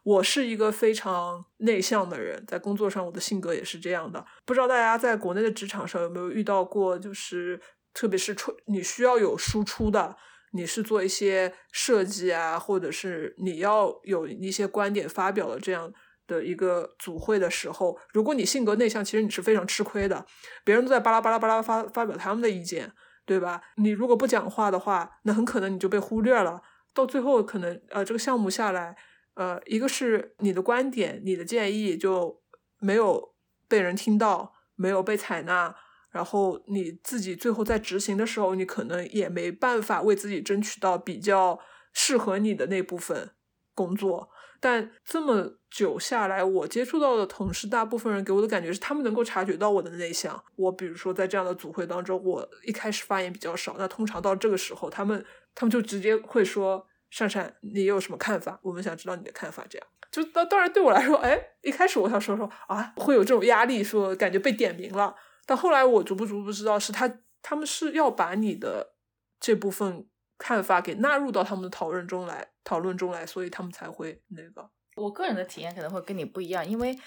[0.02, 4.24] 我是一个非常内向的人，在工作上我的性格也是这样的。
[4.44, 7.60] 不知道大家在国内的职场上有没有遇到过，就是
[7.94, 10.16] 特别是出你需要有输出的。
[10.54, 15.90] 你是做一些设计啊，或者是你要有一些观点发表的这样
[16.26, 20.26] 的一个组会的时候，如果你性格内向，其实你是非常吃亏的。
[20.62, 22.92] 别人都在巴拉巴拉巴拉发发表他们的意见，
[23.24, 23.62] 对吧？
[23.76, 26.60] 你如果不讲话的话，那很可能你就被忽略了。
[26.92, 28.94] 到最后，可能呃这个项目下来，
[29.34, 32.42] 呃一个是你的观点、你的建议就
[32.80, 33.34] 没有
[33.68, 35.74] 被人听到，没有被采纳。
[36.10, 41.58] 然后你自己最后在执行的时候，你可能也没办法为自己争取到比较
[41.94, 43.30] 适合你的那部分
[43.74, 44.28] 工作。
[44.60, 50.44] 但这么久下来，我接触到的同事，大部分人给我的感觉是，他们能够察觉到我的内向。
[50.54, 58.58] 我比如说在这样的组会当中，我一开始发言比较少，那通常到这个时候，他们他们就直接会说：“善善，你有什么看法？
[58.62, 65.14] 我们想知道你的看法。”这样就当当然对我来说，哎，一开始我想说说啊，会有这种压力，说感觉被点名了。
[65.44, 68.94] 但后来我逐步逐步知道，是他他们是要把你的
[69.38, 70.06] 这部分
[70.38, 74.70] 看法给纳入到他们的讨论中来，讨论中来，所以他们才会那个。
[74.96, 76.98] 我个人的体验可能会跟你不一样，因为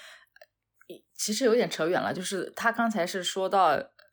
[1.16, 2.14] 其实有点扯远了。
[2.14, 3.68] 就是他刚才是说到，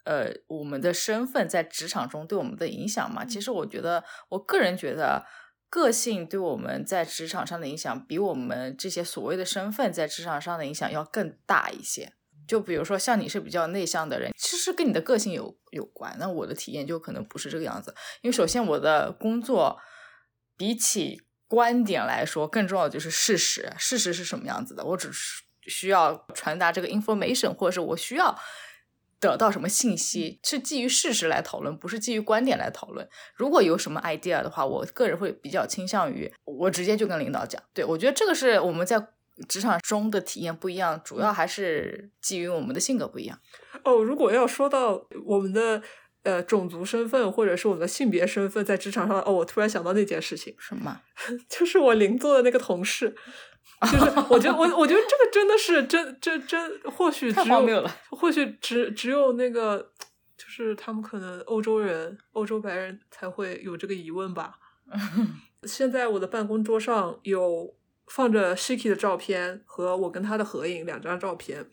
[0.06, 3.26] 呃，我们的身份在职场中对我们的影响嘛。
[3.26, 5.26] 其实我觉得，我个人觉得，
[5.74, 12.14] 个性对我们在职场上的影响，比我们这些所谓的身份在职场上的影响要更大一些。
[12.48, 16.16] 就比如说，像你是比较内向的人，其实跟你的个性有有关。
[16.20, 19.80] 那我的体验就可能不是这个样子，因为首先我的工作
[20.56, 23.74] 比起观点来说，更重要的就是事实。
[23.80, 24.86] 事实是什么样子的？
[24.86, 28.38] 我只是需要传达这个 information，或者是我需要
[29.32, 33.08] 得到什么信息，是基于事实来讨论，不是基于观点来讨论。
[33.36, 37.62] 如果有什么 idea 的话，我个人会比较倾向于我直接就跟领导讲。
[37.74, 39.08] 对我觉得这个是我们在。
[39.50, 43.40] 职场中的体验不一样，主要还是基于我们的性格不一样。
[43.84, 45.82] 哦，如果要说到我们的
[46.22, 51.02] 呃种族身份或者是我们的性别身份在职场上，哦，我突然想到那件事情，什么？
[51.50, 53.16] 就是我邻座的那个同事，
[53.82, 59.92] 就是 我觉得我我觉得这个真的是真真真，或许太荒谬了，或许只只有那个
[60.38, 64.56] 就是他们可能欧洲人、欧洲白人才会有这个疑问吧。
[65.64, 67.76] 现在我的办公桌上有。
[68.08, 71.66] 放着 Shiki 的照片和我跟他的合影两张照片，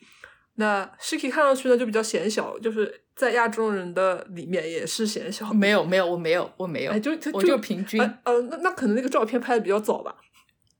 [0.54, 5.52] 那 Shiki 看上去呢就比较显小，就是在亚洲人的里面也是显小。
[5.52, 8.00] 没有没有，我没有我没有，哎就我就平均。
[8.22, 10.14] 呃，那那可能那个照片拍的比较早吧。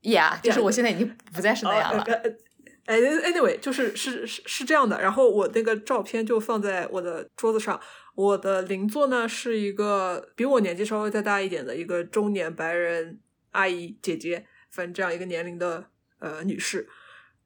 [0.02, 2.04] 呀，就是我现在已经不再是那样了。
[2.86, 5.00] 哎，anyway，就是是是是这样的。
[5.00, 7.80] 然后我那个照片就放在我的桌子上。
[8.16, 13.20] 我的邻座呢是一个比我年纪稍微再大一点的一个中年白人
[13.52, 15.86] 阿姨姐姐，反正这样一个年龄的
[16.18, 16.88] 呃女士。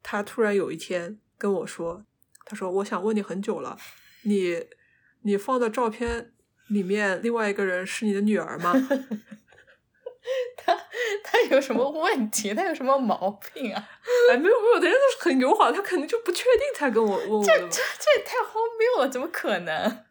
[0.03, 2.05] 她突然有一天跟我说
[2.47, 3.77] ：“她说我想问你很久了，
[4.23, 4.65] 你
[5.23, 6.33] 你放的照片
[6.69, 8.73] 里面另外一个人是你的女儿吗？”
[10.57, 10.75] 他
[11.23, 12.55] 他有什么问题？
[12.55, 13.89] 他有什么毛病啊？
[14.31, 17.47] 哎，没有没有，人家都是很友好，他肯定就不确定才跟我问我的。
[17.47, 20.05] 这这这也太荒谬了，怎么可能？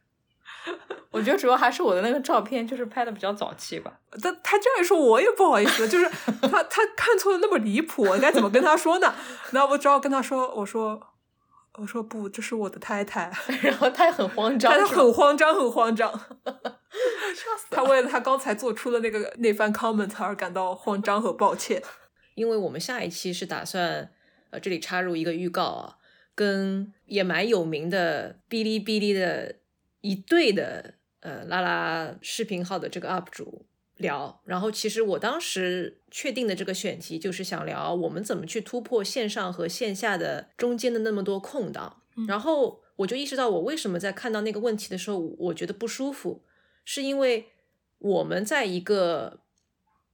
[1.11, 3.91] 我觉得主要还是我的那个照片，就是拍的比较早期吧。
[4.21, 6.09] 他他这样一说，我也不好意思，就是
[6.41, 9.13] 他他看错的那么离谱，我该怎么跟他说呢？
[9.51, 10.99] 那我只好跟他说，我说
[11.79, 13.31] 我说不，这是我的太太。
[13.61, 16.11] 然后他也很慌张，他很慌张，很慌张。
[17.33, 21.81] 笑死他为了他刚才做出的那个那番 comment 而感到慌张和抱歉，
[22.35, 24.11] 因为我们下一期是打算
[24.51, 25.97] 呃这里插入一个预告啊，
[26.35, 29.55] 跟也蛮有名的哔哩哔哩的
[30.01, 33.65] 一对的呃拉拉视频号的这个 UP 主
[33.97, 46.43] 聊，然后其实我当时确定的这个选题就是想聊我们怎么去突破线上和线下的中间的那么多空档，然后我就意识到我为什么在看到那个问题的时候我觉得不舒服。
[46.83, 47.49] 是因为
[47.99, 49.41] 我们在一个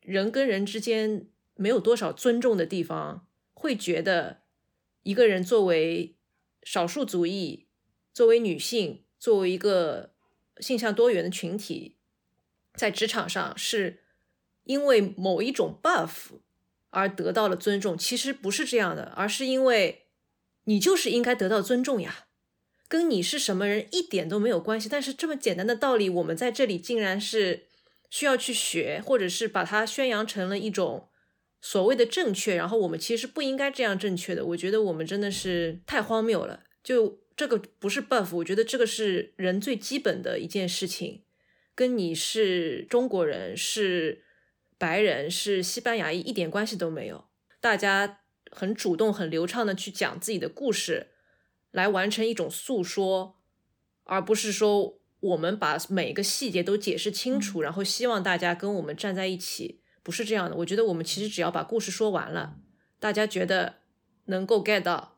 [0.02, 4.42] 人跟人之间没有多少尊重的地方，会觉得
[5.04, 6.16] 一个人作为
[6.64, 7.68] 少数族裔、
[8.14, 10.14] 作为女性、作为一个
[10.60, 11.98] 性向多元的群体，
[12.74, 14.04] 在职场上是
[14.64, 16.40] 因为某一种 buff
[16.92, 17.98] 而得到了尊重。
[17.98, 20.06] 其实不是这样的，而是因为
[20.66, 22.28] 你就是应该得到尊重呀。
[22.90, 27.68] 跟你是什么人一点都没有关系，但是这么简单的道理，我们在这里竟然是
[28.10, 31.08] 需要去学，或者是把它宣扬成了一种
[31.62, 34.44] 所谓的正确，然后我们其实不应该这样正确的。
[34.44, 36.64] 我觉得我们真的是太荒谬了。
[36.84, 41.22] 就这个不是 buff，我觉得这个是人最基本的一件事情，
[41.76, 44.24] 跟你是中国人、是
[44.80, 47.26] 白人、是西班牙裔一点关系都没有。
[47.62, 51.10] 大家很主动、很流畅的去讲自己的故事。
[51.72, 53.38] 来完成一种诉说，
[54.04, 60.56] 而不是说我们把每一个细节都解释清楚，然后希望大家跟我们站在一起，不是这样的。
[60.58, 62.58] 我觉得我们其实只要把故事说完了，
[63.00, 63.76] 大家觉得
[64.26, 65.18] 能够 get 到，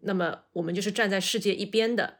[0.00, 2.18] 那么我们就是站在世界一边的。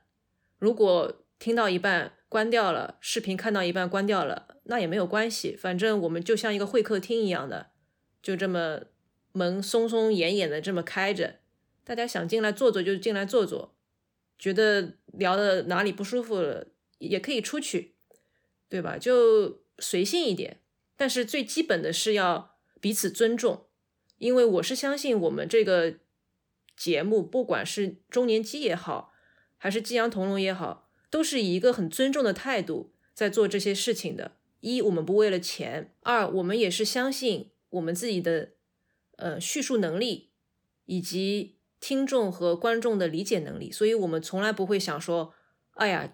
[0.59, 7.69] 如果听到一半关掉了，视频看到一半关掉了，那也没有关系，反正我们就像一个会客厅一样的，
[8.21, 8.81] 就这么
[9.33, 11.37] 门松松严严的这么开着。
[11.89, 13.75] 大家想进来坐坐就进来坐坐，
[14.39, 16.67] 觉得聊的哪里不舒服了
[16.99, 17.95] 也可以出去，
[18.69, 18.99] 对吧？
[18.99, 20.61] 就随性一点。
[20.99, 23.69] 但是最基本的是要彼此尊重，
[24.19, 26.01] 因为我是相信我们这个
[26.77, 29.15] 节目，不管是中年机也好，
[29.57, 34.33] 还是激扬同龙也好，都是以一个很尊重的态度在做这些事情的。
[34.61, 38.51] 一，我们不为了钱；二，我们也是相信我们自己的
[39.17, 40.33] 呃叙述能力
[40.85, 41.57] 以及。
[41.81, 45.35] 听众和观众的理解能力，所以我们从来不会想说，
[45.75, 46.13] 哎呀，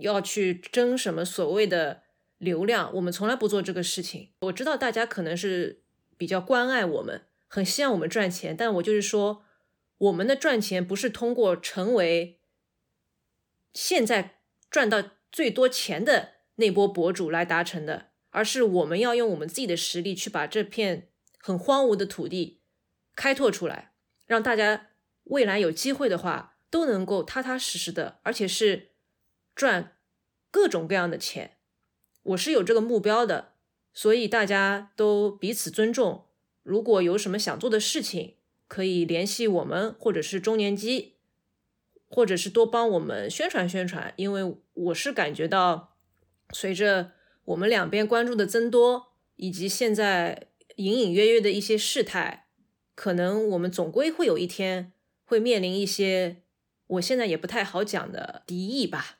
[0.00, 2.02] 要去争什么所谓的
[2.38, 4.30] 流量，我们从来不做这个事情。
[4.40, 5.82] 我知道大家可能是
[6.16, 9.44] 比较关爱我们，很希望我们赚钱，但我就是说，
[9.98, 12.40] 我们的赚钱不是通过成为
[13.72, 22.60] 现在赚到最多钱的那波博主来达成的，而是我们要用我们自己的实力去把这片很荒芜的土地
[23.14, 23.91] 开拓出来。
[24.32, 24.88] 让大家
[25.24, 28.92] 未来有机会的话，都能够踏踏实实的，而且是
[29.54, 29.98] 赚
[30.50, 31.58] 各种各样的钱。
[32.22, 33.52] 我是有这个目标的，
[33.92, 36.28] 所以大家都彼此尊重。
[36.62, 41.16] 如果有什么想做的事情，可以联系我们，或者是中年机，
[42.08, 44.14] 或者是多帮我们宣传宣传。
[44.16, 45.98] 因为我是感觉到，
[46.54, 47.12] 随着
[47.44, 52.48] 我们两边关注的增多，以及现在隐隐约约的一些事态。
[52.94, 54.92] 可能我们总归会有一天
[55.24, 56.42] 会面临一些
[56.86, 59.18] 我现在也不太好讲的敌意吧。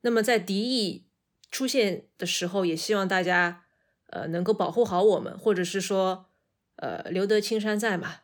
[0.00, 1.06] 那么在敌意
[1.50, 3.64] 出现的时候，也希望大家
[4.10, 6.26] 呃能够保护好我们，或者是说
[6.76, 8.20] 呃留得青山在嘛。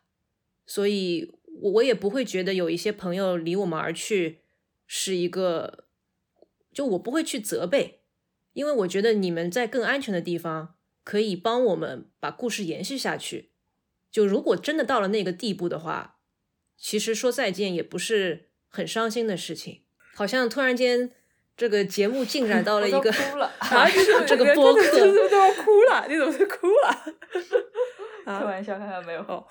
[0.66, 4.42] 所以，我我也不会觉得有一些朋友离我们而去
[4.86, 5.86] 是一个，
[6.72, 8.02] 就我不会去责备，
[8.52, 13.49] 因为我觉得你们在更安全的地方可以帮我们把故事延续下去。
[14.10, 16.16] 就如果真的到了那个地步的话，
[16.76, 19.82] 其实说再见也不是很伤心的事情。
[20.14, 21.10] 好像突然间
[21.56, 23.88] 这个节目进展到了一个 哭了 啊，
[24.26, 27.14] 这个播客都要哭了，你怎么就哭了？
[28.24, 29.46] 开玩笑，看看没有。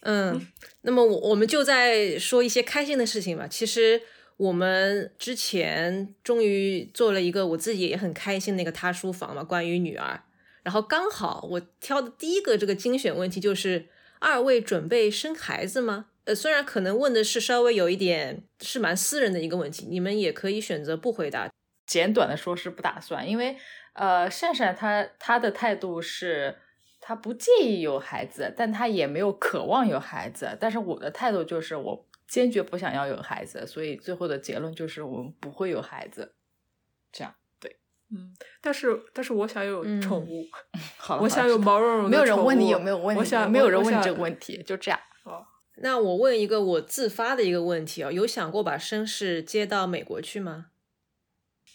[0.00, 0.46] 嗯，
[0.82, 3.46] 那么我我们就在说一些开心的事情吧。
[3.48, 4.02] 其实
[4.36, 10.24] 我们之前终于做了一个我自己也很开心的一个他书房嘛，关于女儿。
[10.64, 13.86] 然后刚好我挑的第一个这个精选问题就是
[14.18, 16.06] 二位准备生孩子吗？
[16.24, 21.48] 呃，虽然可能问的是稍微有一点是蛮私人的一个问题，你们也可以选择不回答。
[21.86, 23.58] 简短的说是不打算，因为
[23.92, 26.56] 呃，善善他他的态度是，
[26.98, 30.56] 他不介意有孩子，但他也没有渴望有孩子。
[30.58, 36.34] 但是我的态度就是我坚决不想要有孩子，所以最后的结论就是我们不会有孩子。
[37.12, 37.34] 这样，
[38.14, 40.46] 嗯，但是但是我想有宠物，
[40.96, 45.00] 好了，我想有毛茸茸的没有人问你有没有问题，我想没有人问你这个问题，就这样。
[45.24, 45.44] 哦
[45.78, 50.66] 那我问一个我自发的一个问题啊、有想过把绅士接到美国去吗？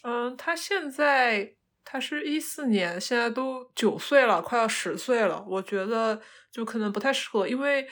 [0.02, 5.44] 嗯，他现在他是一四年，现在都九岁了，快要十岁了。
[5.46, 6.18] 我觉得
[6.50, 7.86] 就可能不太适合，因为，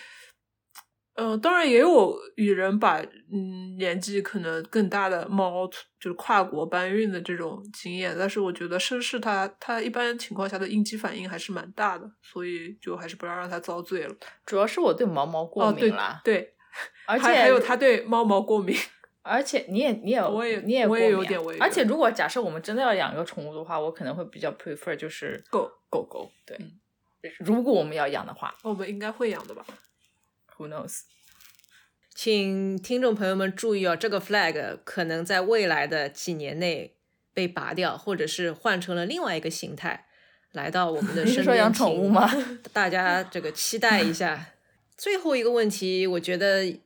[1.20, 3.02] 嗯、当然也有与人把
[3.32, 5.66] 嗯年纪可能更大的猫
[5.98, 14.14] 就是跨国搬运的这种经验，但是我觉得绅士它它一般情况下的应激反应还是蛮大的，所以就还是不要让它遭罪了。
[14.46, 16.54] 主要是我对毛毛过敏啦，对，
[17.06, 18.76] 而 且还还有它对猫毛过敏。
[19.22, 26.30] 而且你也你也我也你也我也有点我也有而且如果假设我们真的要养一个宠物的话，我可能会比较 prefer 就是狗狗狗。
[26.46, 26.78] 对，嗯
[27.40, 29.66] 如果我们要养的话我们应该会养的吧？
[30.58, 31.00] ，Who knows？
[32.14, 36.96] 请听众朋友们注意哦，这个 flag 可能在未来的几年内
[37.32, 40.06] 被拔掉，或者是换成了另外一个形态
[40.52, 41.36] 来到我们的身边。
[41.36, 42.28] 是说养宠物吗？
[42.74, 44.54] 大家这个期待一下。
[44.98, 46.80] 最后一个问题，我觉得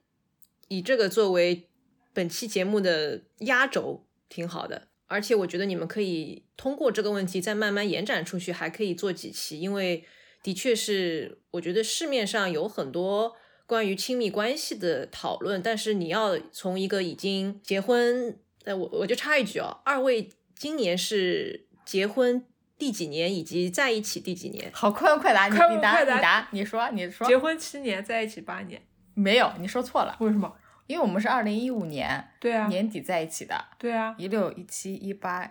[0.68, 1.70] 以这个作为
[2.12, 10.04] 本期节目的压轴挺好的，而且我觉得你们可以通过这个问题再慢慢延展出去，还可以做几期，因为
[10.42, 13.34] 的确是我觉得市面上有很多
[13.72, 22.44] 关于亲密关系的讨论，但是你要从一个已经结婚，呃，我我就插一句哦，二位今年是结婚
[22.76, 24.70] 第几年，以及在一起第几年？
[24.74, 28.78] 好，快问快答，你快你答问快答你答，你说你说结婚七年，在一起八年，
[29.14, 29.50] 没有？
[29.58, 30.54] 你说错了，为什么？
[30.86, 35.50] 因为我们是二零一五年对啊，年底在一起的，对啊，一六一七一八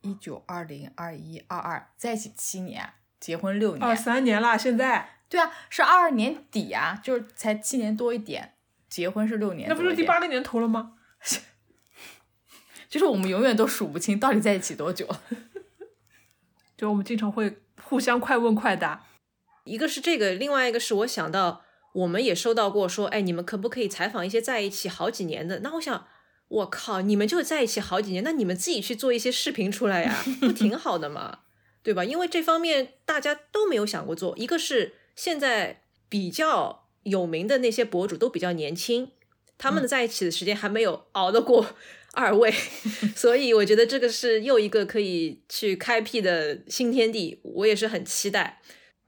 [0.00, 2.88] 一九二零二一二二在一起七年，
[3.20, 3.86] 结婚六年。
[3.86, 8.54] 二三年啦，现在对啊，是二二年底啊，就是才七年多一点，
[8.88, 9.94] 结婚是六年那多一点。
[9.94, 10.92] 不是第八个年头了吗？
[12.88, 15.08] 就是我们永远都数不清到底在一起多久。
[16.76, 19.06] 就我们经常会互相快问快答。
[19.64, 21.64] 一个是这个，另外一个是我想到
[21.94, 25.60] 我们也收到过说，哎，你们可不可以采访一些在一起好几年的？
[25.60, 26.06] 那我想，
[26.48, 31.40] 我靠，你们就在一起好几年，那你们自己去做一些视频出来呀，不挺好的吗？
[31.82, 32.04] 对吧？
[32.04, 34.36] 因为这方面大家都没有想过做。
[34.38, 39.10] 一个是现在比较有名的那些博主都比较年轻，
[39.58, 41.74] 他们的在一起的时间还没有熬得过
[42.14, 42.52] 二位，
[43.16, 48.60] 所以我觉得这个是又一个可以去开辟的新天地，我也是很期待。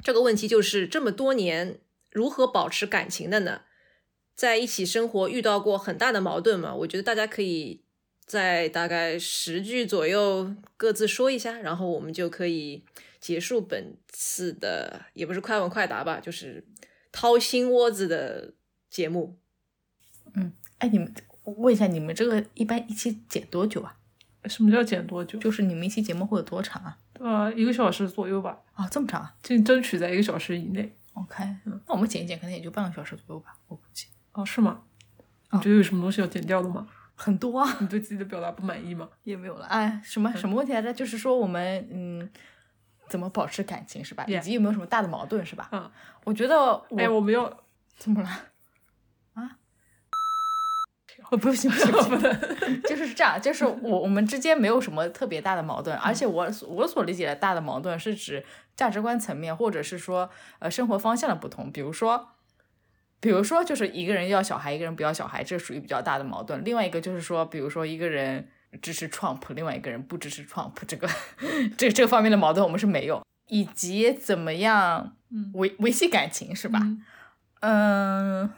[0.04, 1.80] 这个问题就是这么多年
[2.11, 3.62] 如何保持感情的呢？
[4.34, 6.74] 在一起生活遇到过很大的矛盾吗？
[6.74, 7.86] 我觉得大家可以
[8.27, 12.85] 在大概十句左右各自说一下，然后我们就可以
[13.20, 16.66] 结束本次的也不是快问快答吧，就是
[17.12, 18.53] 掏心窝子的
[18.91, 19.39] 节目。
[20.35, 21.14] 嗯哎，你们
[21.45, 23.97] 我问一下，你们这个一般一期剪多久啊？
[24.47, 25.39] 什么叫剪多久？
[25.39, 26.99] 就是你们一期节目会有多长啊？
[27.14, 30.95] 呃，一个小时左右吧，啊，这么长啊就争取在一个小时以内。
[31.14, 34.07] ？OK，那我们剪一剪，可能也就半个小时左右吧，我估计。
[34.33, 34.83] 哦，是吗？
[35.51, 36.87] 哦你觉得有什么东西要剪掉的吗？
[37.17, 39.09] 很多啊， 你对自己的表达不满意吗？
[39.25, 39.67] 也没有了。
[39.67, 40.93] 哎，什么什么问题来着？
[40.93, 42.31] 就是说我们嗯，
[43.09, 44.25] 怎么保持感情是吧？
[44.29, 45.69] 以及有没有什么大的矛盾是吧？
[45.73, 45.91] 嗯，
[46.25, 46.57] 我觉得
[46.91, 47.53] 我哎，我没有
[47.97, 48.29] 怎么了？
[49.35, 49.57] 啊？
[51.31, 58.45] 我， 不行不行不行， 就是这样，就是我我们之间没有什么特别大的矛盾，而且我所我所理解的大的矛盾是指
[58.77, 62.33] 价值观层面，或者是说呃生活方向的不同，比如说。
[63.21, 66.62] 比如说，就是一个人要小孩，一个人不要小孩，这属于比较大的矛盾。
[66.64, 68.49] 另外一个就是说，比如说一个人
[68.83, 71.09] 支持 Trump，另外一个人不支持 Trump，这个
[71.77, 76.79] 这这个方面的矛盾我们是没有，以及怎么样嗯维维系感情是吧？
[76.83, 77.03] 嗯
[77.61, 78.51] 嗯，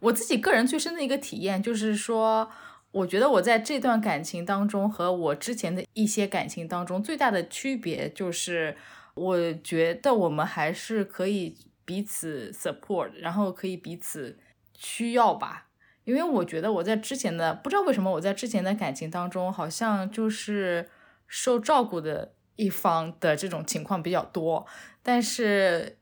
[0.00, 2.50] 我自己个人最深的一个体验就是说，
[2.90, 8.76] 我觉得我在这段感情当中和我之前的一些感情当中最大的区别就是，
[9.14, 11.56] 我觉得我们还是可以
[11.86, 14.38] 彼此 support，然后可以彼此
[14.76, 15.68] 需要吧。
[16.04, 20.90] 因为我觉得我在之前的不知道为什么我在之前的感情当中好像就是
[21.26, 24.66] 受照顾的一方的这种情况比较多，
[25.02, 25.98] 但是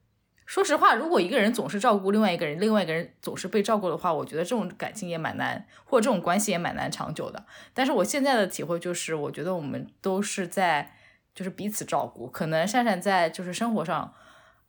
[0.47, 7.47] 说实话，如果一个人总是照顾另外一个人，另外一个人总是被照顾的话，我觉得这种感情也蛮难，或者这种关系也蛮难长久的。
[7.73, 10.95] 但是我现在的体会就是，我觉得我们都是在
[11.35, 12.29] 就是彼此照顾。
[12.29, 14.13] 可能善善在就是生活上，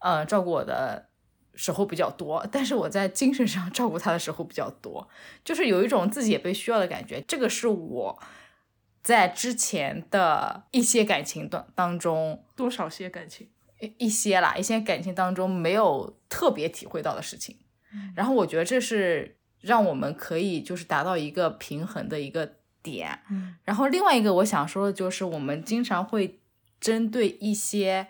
[0.05, 1.07] 呃，照顾我的
[1.55, 5.09] 时候比较多，但是我在精神上照顾他的时候比较多，
[5.43, 7.19] 就是有一种自己也被需要的感觉。
[7.27, 8.19] 这个是我
[9.01, 13.49] 在之前的一些感情当当中多少些感情。
[13.97, 17.57] 一些啦，一些感情当中没有特别体会到的事情，
[18.15, 23.19] 然后我觉得这是让我们可以就是达到一个平衡的一个点。
[23.63, 26.39] 然后另外一个我想说的就是，我们经常会
[26.79, 28.07] 针对一些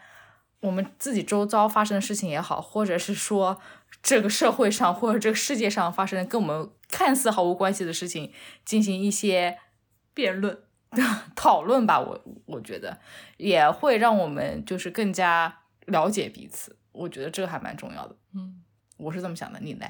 [0.65, 3.59] 我们自己周遭发生的事情也好，或者是说
[4.01, 8.31] 这个社会上或者这个世界上发生的跟我们看似毫无关系的事情
[8.63, 9.59] 进行一些
[10.13, 10.59] 辩论。
[11.35, 12.97] 讨论吧，我我觉得
[13.35, 18.15] 也会让我们就是更加了解彼此，我觉得这个还蛮重要的。
[18.33, 18.63] 嗯，
[18.95, 19.85] 我是这么想的，你呢？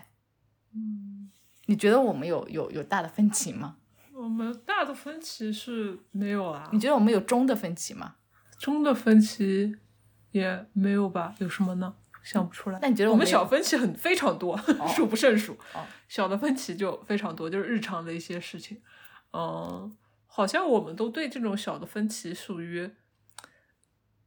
[0.73, 1.29] 嗯，
[1.67, 3.77] 你觉得我们有有有大的分歧吗？
[4.15, 6.69] 我们大的分歧是没有啊。
[6.71, 8.15] 你觉得我们有中的分歧吗？
[8.57, 9.75] 中的分歧
[10.39, 11.33] 也没有吧？
[11.39, 11.95] 有什么呢？
[12.23, 12.79] 想不出来。
[12.81, 14.57] 那你觉得我们小分歧很非常多，
[14.95, 15.57] 数不胜数。
[16.07, 18.81] 小的分歧就非常多，就是日常的一些事情。
[19.33, 19.95] 嗯。
[20.27, 22.91] 好像我们都对这种小的分歧属于，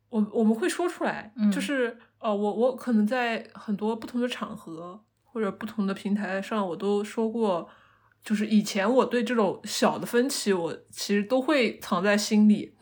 [0.09, 7.69] 我我们会说出来，就是呃，我我可能在很多不同的场合或者不同的平台上，我都说过，
[8.25, 12.75] 就是以前我对这种小的分歧，我其实都会藏在心里，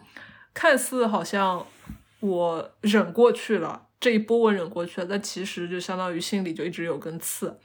[0.54, 1.66] 看似好像
[2.20, 7.58] 我忍过去了，这一波我忍过去了，但其实就相当于心里就一直有根刺，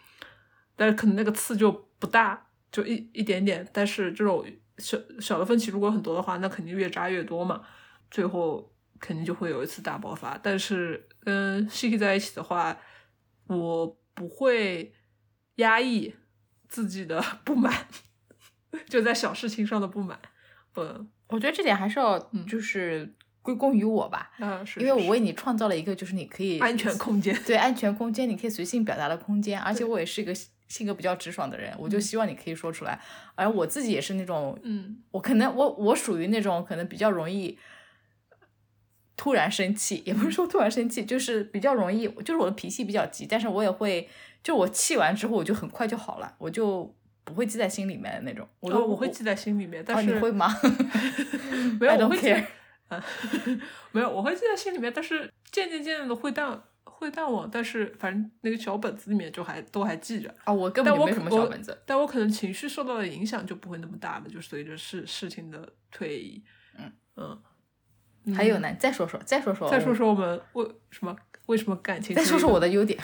[0.76, 4.46] 但是可能那个刺就不大，就一一点点，但是这种。
[4.78, 7.62] 小小的分歧如果很多的话，那肯定越扎越多嘛，
[8.10, 10.36] 最后肯定就会有一次大爆发。
[10.42, 12.76] 但是跟 Shiki 在一起的话，
[13.46, 13.86] 我
[14.16, 14.96] 不会
[15.56, 16.16] 压抑
[16.68, 17.86] 自己的 不满，
[18.90, 20.20] 就在小事情上的不满。
[20.76, 30.34] 嗯，我觉得这点还是要就是归功于我吧，嗯，是，因为我为你创造了一个就是你可以安全空间，对安全空间，你可以随性表达的空间，而且我也是一个。
[30.72, 32.98] 性格比较直爽的人，我就希望你可以说出来。
[33.36, 37.60] 而我自己也是那种，嗯，我可能我我属于那种可能比较容易
[39.18, 43.28] 突然生气，也不是说突然生气，就是比较容易，就是我的脾气比较急。
[43.30, 44.08] 但是我也会，
[44.42, 48.48] 就我气完之后，我就很快就好了，我就不会记在心里面的那种。
[48.62, 50.56] 我我会记在心里面，但是你会吗？
[51.82, 52.34] 没有，我会记，
[53.92, 56.62] 没有，我会记在心里面，但是渐渐渐渐的会淡。
[56.84, 60.54] 会淡忘，但是反正那个小本子里面就还都还记着啊。
[60.54, 66.44] 我根本就没什么小本子，但我可能情绪受到的影响就不会那么大了，就随着事事情的推移。
[66.78, 67.42] 嗯
[68.26, 71.16] 嗯，还有呢，再说说，再说说，再说说我们为什么
[71.48, 72.16] 为什么感情？
[72.16, 73.00] 再说说我的优点。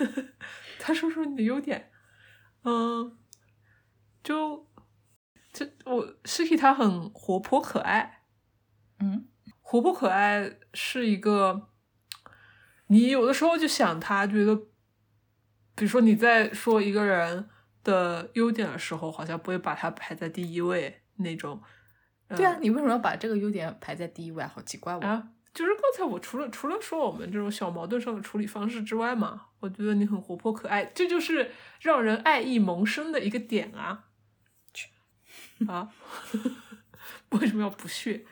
[0.78, 1.90] 再说说你的优点。
[2.64, 3.16] 嗯，
[4.22, 4.68] 就
[5.50, 8.17] 这我尸体他很活泼可爱。
[9.00, 9.28] 嗯，
[9.60, 11.68] 活泼可爱是一个。
[12.90, 14.56] 你有的时候就想他，觉得，
[15.74, 17.46] 比如说你在说一个人
[17.84, 21.62] 的优点的时候，好像不会把他排在第一位那种。
[22.28, 24.42] 对啊，你为什么要把这个优点排在第一位？
[24.42, 25.28] 好奇怪啊！
[25.52, 34.06] 就是刚才我除了除了说我们这种小矛盾上的处理方式之外嘛，我觉得你很活泼可爱，这就是让人爱意萌生的一个点啊！
[34.72, 34.88] 去
[35.68, 35.92] 啊！
[37.32, 38.24] 为什么要不屑？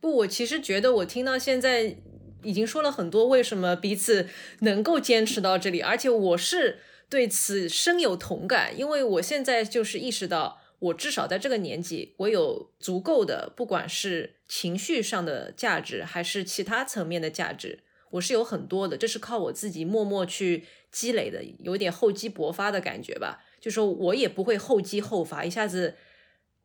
[0.00, 1.96] 不，我其实觉得我听到现在。
[2.42, 4.28] 已经说了很多，为什么彼此
[4.60, 5.80] 能够坚持到这里？
[5.80, 6.78] 而且我是
[7.08, 17.80] 对此深有同感，因为我现在就是意识到，我至少在这个年纪，我有足够的，不管是情绪上的价值，还是其他层面的价值，
[18.10, 18.96] 我是有很多的。
[18.96, 23.42] 这是靠我自己默默去积累的，有点厚积薄发的感觉吧。
[23.60, 25.96] 就说我也不会厚积厚发，一下子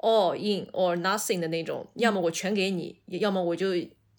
[0.02, 3.70] all in or nothing 的那种，要么我全给你，要么我就。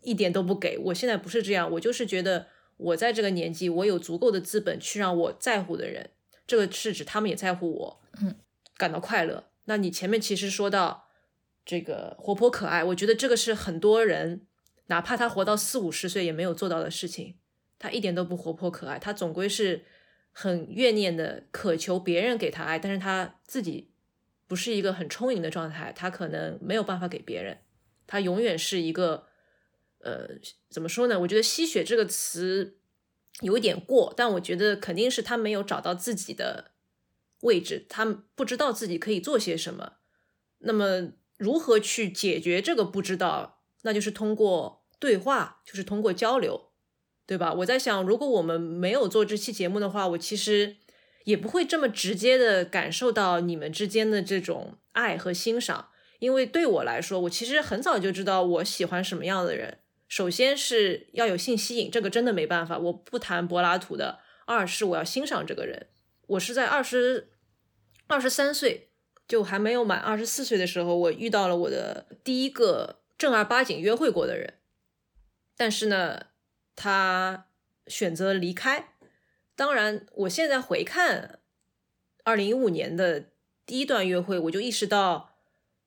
[0.04, 6.10] 一点都不给我，现在不是这样，我就是觉得我在这个年纪，我有足够的资本去让我在乎的人，
[6.44, 8.34] 这个是指他们也在乎我，嗯，
[8.76, 9.44] 感到快乐。
[9.66, 11.06] 那你前面其实说到
[11.64, 14.44] 这个活泼可爱，我觉得这个是很多人
[14.86, 17.36] 哪怕他活到四五十岁也没有做到的事情，
[17.78, 19.84] 他一点都不活泼可爱，他总归是
[20.32, 23.91] 很怨念的渴求别人给他爱，但是他自己
[24.52, 27.56] 不是一个很充盈的状态，他可能没有办法给别人，
[28.06, 29.26] 他永远是一个。
[30.00, 30.28] 呃，
[30.68, 31.18] 怎么说呢？
[31.20, 32.76] 我觉得“吸血”这个词
[33.40, 36.72] 有点过，但我觉得肯定是他没有找到自己的
[37.40, 39.94] 位置，他不知道自己可以做些什么。
[40.58, 43.62] 那么，如何去解决这个不知道？
[43.84, 46.72] 那就是通过对话，就是通过交流，
[47.24, 47.54] 对吧？
[47.54, 50.76] 我在想，如果我们没有做这期节目的话，我其实
[51.24, 55.88] 也不会这么直接的感受到你们之间的这种爱和欣赏。
[56.18, 59.78] 因为对我来说，我其实很早就知道我喜欢什么样的人。
[60.06, 62.78] 首先是要有性吸引，这个真的没办法。
[62.78, 64.20] 我不谈柏拉图的。
[64.44, 65.86] 二是我要欣赏这个人。
[66.26, 67.32] 我是在二十
[68.06, 68.90] 二十三岁，
[69.26, 74.54] 就还没有满二十四岁的时候，我遇到了我的第一个正儿八经约会过的人。
[75.56, 76.26] 但是呢，
[76.76, 77.46] 他
[77.86, 78.91] 选择离开。
[79.54, 81.40] 当然，我现在回看
[82.24, 83.30] 二零一五年的
[83.66, 85.36] 第一段约会，我就意识到，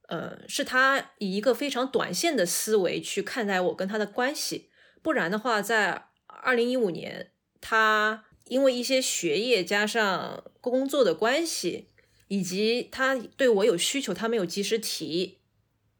[0.07, 4.69] 呃，是他以一个非常短线的思维去看待我跟他的关系。
[5.01, 11.89] 不然的话，在二零一五年，他因为一些学业加上工作的关系，
[12.27, 15.39] 以及他对我有需求，他没有及时提，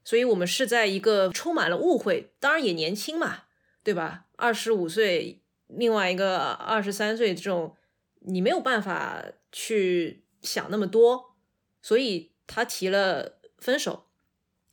[0.03, 3.45] 所以我们是在一个充满了误会，当然也年轻嘛，
[3.83, 4.25] 对吧？
[4.35, 7.75] 二十五岁，另外一个二十三岁，这种
[8.19, 11.35] 你没有办法去想那么多，
[11.81, 14.07] 所以他提了分手。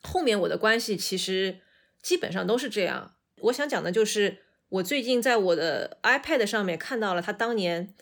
[0.03, 1.61] 后面我的关系其实
[2.01, 3.17] 基本上都是这样。
[3.43, 4.43] 我想讲的就是。
[4.73, 7.95] 我最近在我的 iPad 上面看到了他当年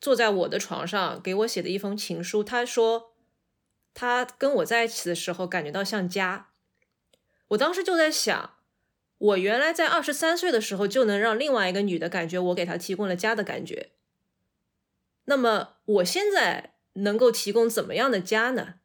[0.00, 2.42] 坐在我的床上给我写的一封情书。
[2.42, 3.14] 他说
[3.94, 6.48] 他跟我在一起的时候感觉到像家。
[7.50, 8.56] 我当时就在想，
[9.20, 13.90] 我原来在二十三岁的时候就能让另外一个女的感觉我给她提供了家的感觉。
[15.26, 18.76] 那么我现在能够提供怎么样的家呢？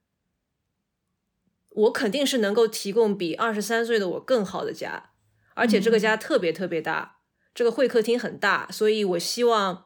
[1.69, 5.11] 我肯定是能够提供比二十三岁的我更好的家，
[5.53, 7.19] 而且这个家特别特别大。
[7.53, 9.85] 这个会客厅很大，所以我希望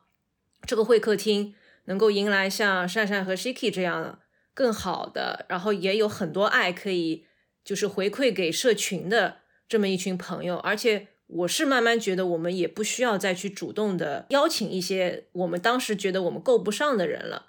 [0.65, 1.53] 这个会客厅
[1.85, 4.19] 能够迎来像善善和 Shiki 这样的
[4.55, 7.27] 更好的，然后也有很多爱可以
[7.63, 10.57] 就是回馈给社群的这么一群朋友。
[10.57, 17.45] 而且我是慢慢觉得，我们也不需要再去主动的邀请一些我们当时觉得我们够不上的人了。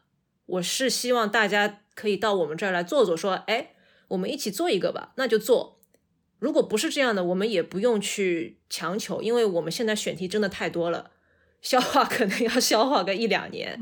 [0.46, 3.70] 我是希望大家可以到我们这儿来坐坐，说，哎，
[4.08, 5.80] 我们一起做一个吧，那就做。
[6.40, 11.10] 如果不是这样的，我们也不用去强求，因为我们现在选题真的太多了，
[11.62, 13.78] 消化可能要消化个一两年。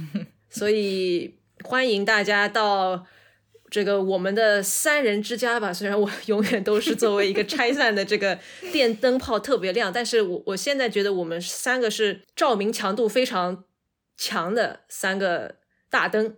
[0.48, 3.06] 所以欢迎大家到
[3.72, 5.72] 这个我们的三人之家吧。
[5.72, 8.38] 虽然我 永远都是作为一个拆散的这个
[8.70, 13.64] 电灯泡特别亮，但是我我现在觉得我们三个是照明强度非常
[14.14, 15.56] 强的三个
[15.88, 16.36] 大灯。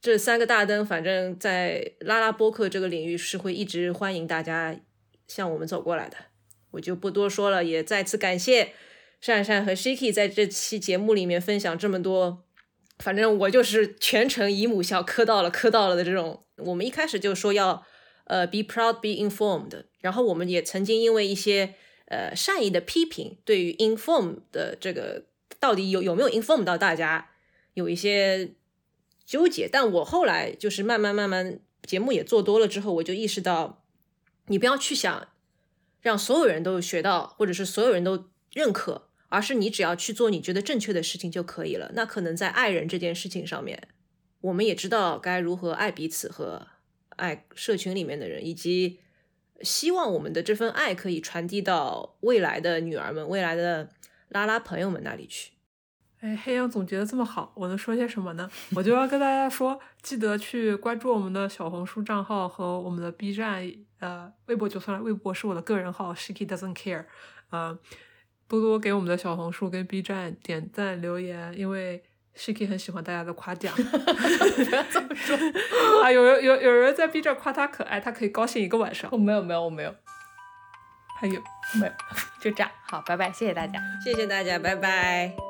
[0.00, 4.78] 这三个大灯，反正在拉拉播客这个领域是会一直欢迎大家。
[5.26, 6.16] 向我们走过来的，
[6.70, 7.64] 我就不多说了。
[7.64, 8.72] 也再次感谢
[9.20, 12.46] 善善和 Shiki 在这期节目里面分享这么多。
[12.98, 16.44] 反正我就是全程姨母笑，磕到了，磕到了的这种。
[16.58, 17.84] 我们一开始就说要
[18.24, 19.84] 呃 be proud, be informed。
[20.00, 21.74] 然后我们也曾经因为一些
[22.06, 25.24] 呃善意的批评，对于 inform 的这个
[25.58, 27.30] 到底有有没有 inform 到大家
[27.74, 28.54] 有一些
[29.24, 29.68] 纠结。
[29.70, 33.84] 但我后来就是慢慢慢慢节目也做多了之后，我就意识到。
[34.50, 35.28] 你不要去想
[36.00, 41.92] 让所有人都学到，或者是所有人都认可，而是你只要去做你觉得正确的事情就可以了。
[41.94, 43.88] 那可能在爱人这件事情上面，
[44.40, 46.66] 我们也知道该如何爱彼此和
[47.16, 49.00] 爱社群里面的人，以及
[49.62, 53.90] 希望我们的这份爱可以传递到未来的女儿们、未来的
[54.28, 55.52] 拉拉朋友们那里去。
[56.20, 58.50] 哎，黑羊总结的这么好，我能说些什么呢？
[58.74, 67.04] 我就要跟大家说，记得去关注我们的小红书账号和我们的 B 站，呃，微博就算了，微博是我的个人号，Shiki doesn't care，
[67.50, 67.78] 呃，
[68.48, 72.02] 多多给我们的小红书跟 B 站点赞留言，因为
[72.38, 73.74] Shiki 很喜欢大家的夸奖。
[73.74, 75.36] 不要这么说
[76.04, 76.10] 啊！
[76.12, 79.10] 有人有有人在 B 站夸他可爱，他可以高兴一个晚上。
[79.12, 79.92] 我没有没有我没有，
[81.20, 81.42] 还有
[81.80, 81.92] 没有？
[82.40, 85.47] 就这样，好，拜拜，谢谢大家，谢谢大家，拜拜。